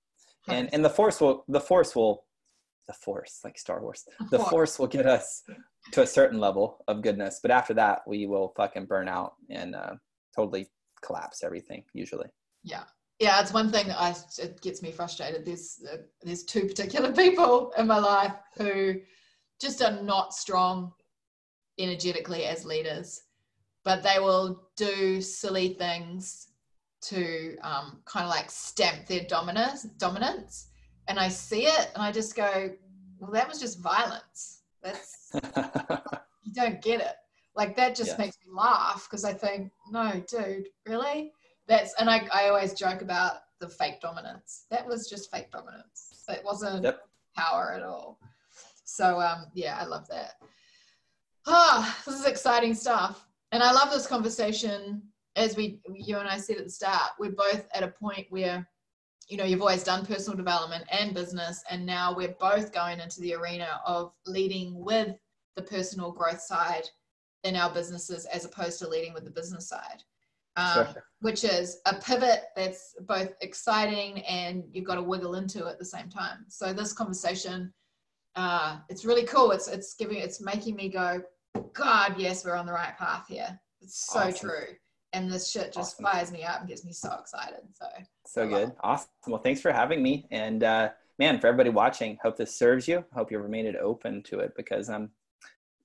[0.48, 2.24] And and the force will the force will
[2.86, 4.04] the force like Star Wars.
[4.30, 5.42] The force will get us
[5.92, 9.74] to a certain level of goodness, but after that we will fucking burn out and
[9.74, 9.94] uh,
[10.36, 10.66] totally
[11.02, 12.28] collapse everything usually.
[12.62, 12.84] Yeah.
[13.24, 15.46] Yeah, it's one thing that I, it gets me frustrated.
[15.46, 18.96] There's uh, there's two particular people in my life who
[19.58, 20.92] just are not strong
[21.78, 23.22] energetically as leaders,
[23.82, 26.48] but they will do silly things
[27.04, 30.68] to um, kind of like stamp their dominance dominance
[31.08, 32.70] and i see it and i just go
[33.18, 35.30] well that was just violence that's
[36.44, 37.16] you don't get it
[37.54, 38.24] like that just yeah.
[38.24, 41.30] makes me laugh because i think no dude really
[41.66, 44.66] that's and I, I always joke about the fake dominance.
[44.70, 46.24] That was just fake dominance.
[46.28, 47.00] It wasn't yep.
[47.36, 48.18] power at all.
[48.84, 50.34] So um yeah i love that.
[51.46, 53.26] Ah this is exciting stuff.
[53.52, 55.02] And i love this conversation
[55.36, 58.68] as we you and I said at the start, we're both at a point where
[59.28, 63.20] you know you've always done personal development and business and now we're both going into
[63.20, 65.16] the arena of leading with
[65.56, 66.84] the personal growth side
[67.42, 70.02] in our businesses as opposed to leading with the business side
[70.56, 71.04] um, sure.
[71.20, 75.84] which is a pivot that's both exciting and you've got to wiggle into at the
[75.84, 77.72] same time so this conversation
[78.36, 81.22] uh, it's really cool it's it's giving it's making me go
[81.72, 84.48] god yes we're on the right path here it's so awesome.
[84.48, 84.66] true
[85.14, 86.04] and this shit just awesome.
[86.04, 87.60] fires me up and gets me so excited.
[87.72, 87.86] So
[88.26, 89.08] so good, awesome.
[89.26, 93.04] Well, thanks for having me, and uh, man, for everybody watching, hope this serves you.
[93.14, 95.10] Hope you remained open to it because I'm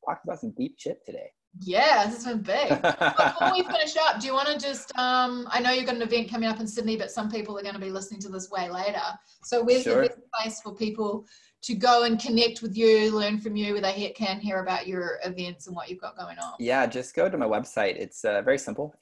[0.03, 1.31] talking about some deep shit today.
[1.61, 2.69] Yeah, this has been big.
[2.81, 4.95] Before we finish up, do you want to just?
[4.97, 7.63] Um, I know you've got an event coming up in Sydney, but some people are
[7.63, 9.01] going to be listening to this way later.
[9.43, 10.03] So where's sure.
[10.03, 11.25] the best place for people
[11.61, 15.19] to go and connect with you, learn from you, where they can hear about your
[15.25, 16.53] events and what you've got going on?
[16.59, 17.97] Yeah, just go to my website.
[17.97, 18.95] It's uh, very simple,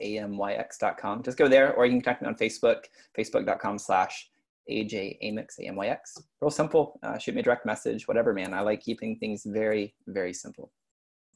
[0.00, 1.22] A-M-Y-X.com.
[1.22, 2.84] Just go there, or you can contact me on Facebook,
[3.16, 4.28] facebook.com slash
[4.70, 6.22] ajamyx, A-M-Y-X.
[6.40, 7.00] Real simple.
[7.02, 8.52] Uh, shoot me a direct message, whatever, man.
[8.52, 10.70] I like keeping things very, very simple.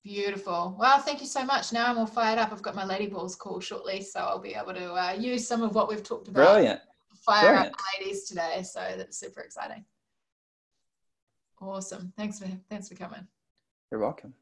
[0.07, 0.77] Beautiful.
[0.79, 1.73] Well, thank you so much.
[1.73, 2.53] Now I'm all fired up.
[2.53, 5.63] I've got my Lady Balls call shortly, so I'll be able to uh, use some
[5.63, 6.55] of what we've talked about.
[6.55, 6.81] Brilliant
[7.27, 7.75] fire Brilliant.
[7.75, 8.63] up ladies today.
[8.63, 9.85] So that's super exciting.
[11.61, 12.13] Awesome.
[12.17, 13.27] Thanks for thanks for coming.
[13.91, 14.35] You're welcome.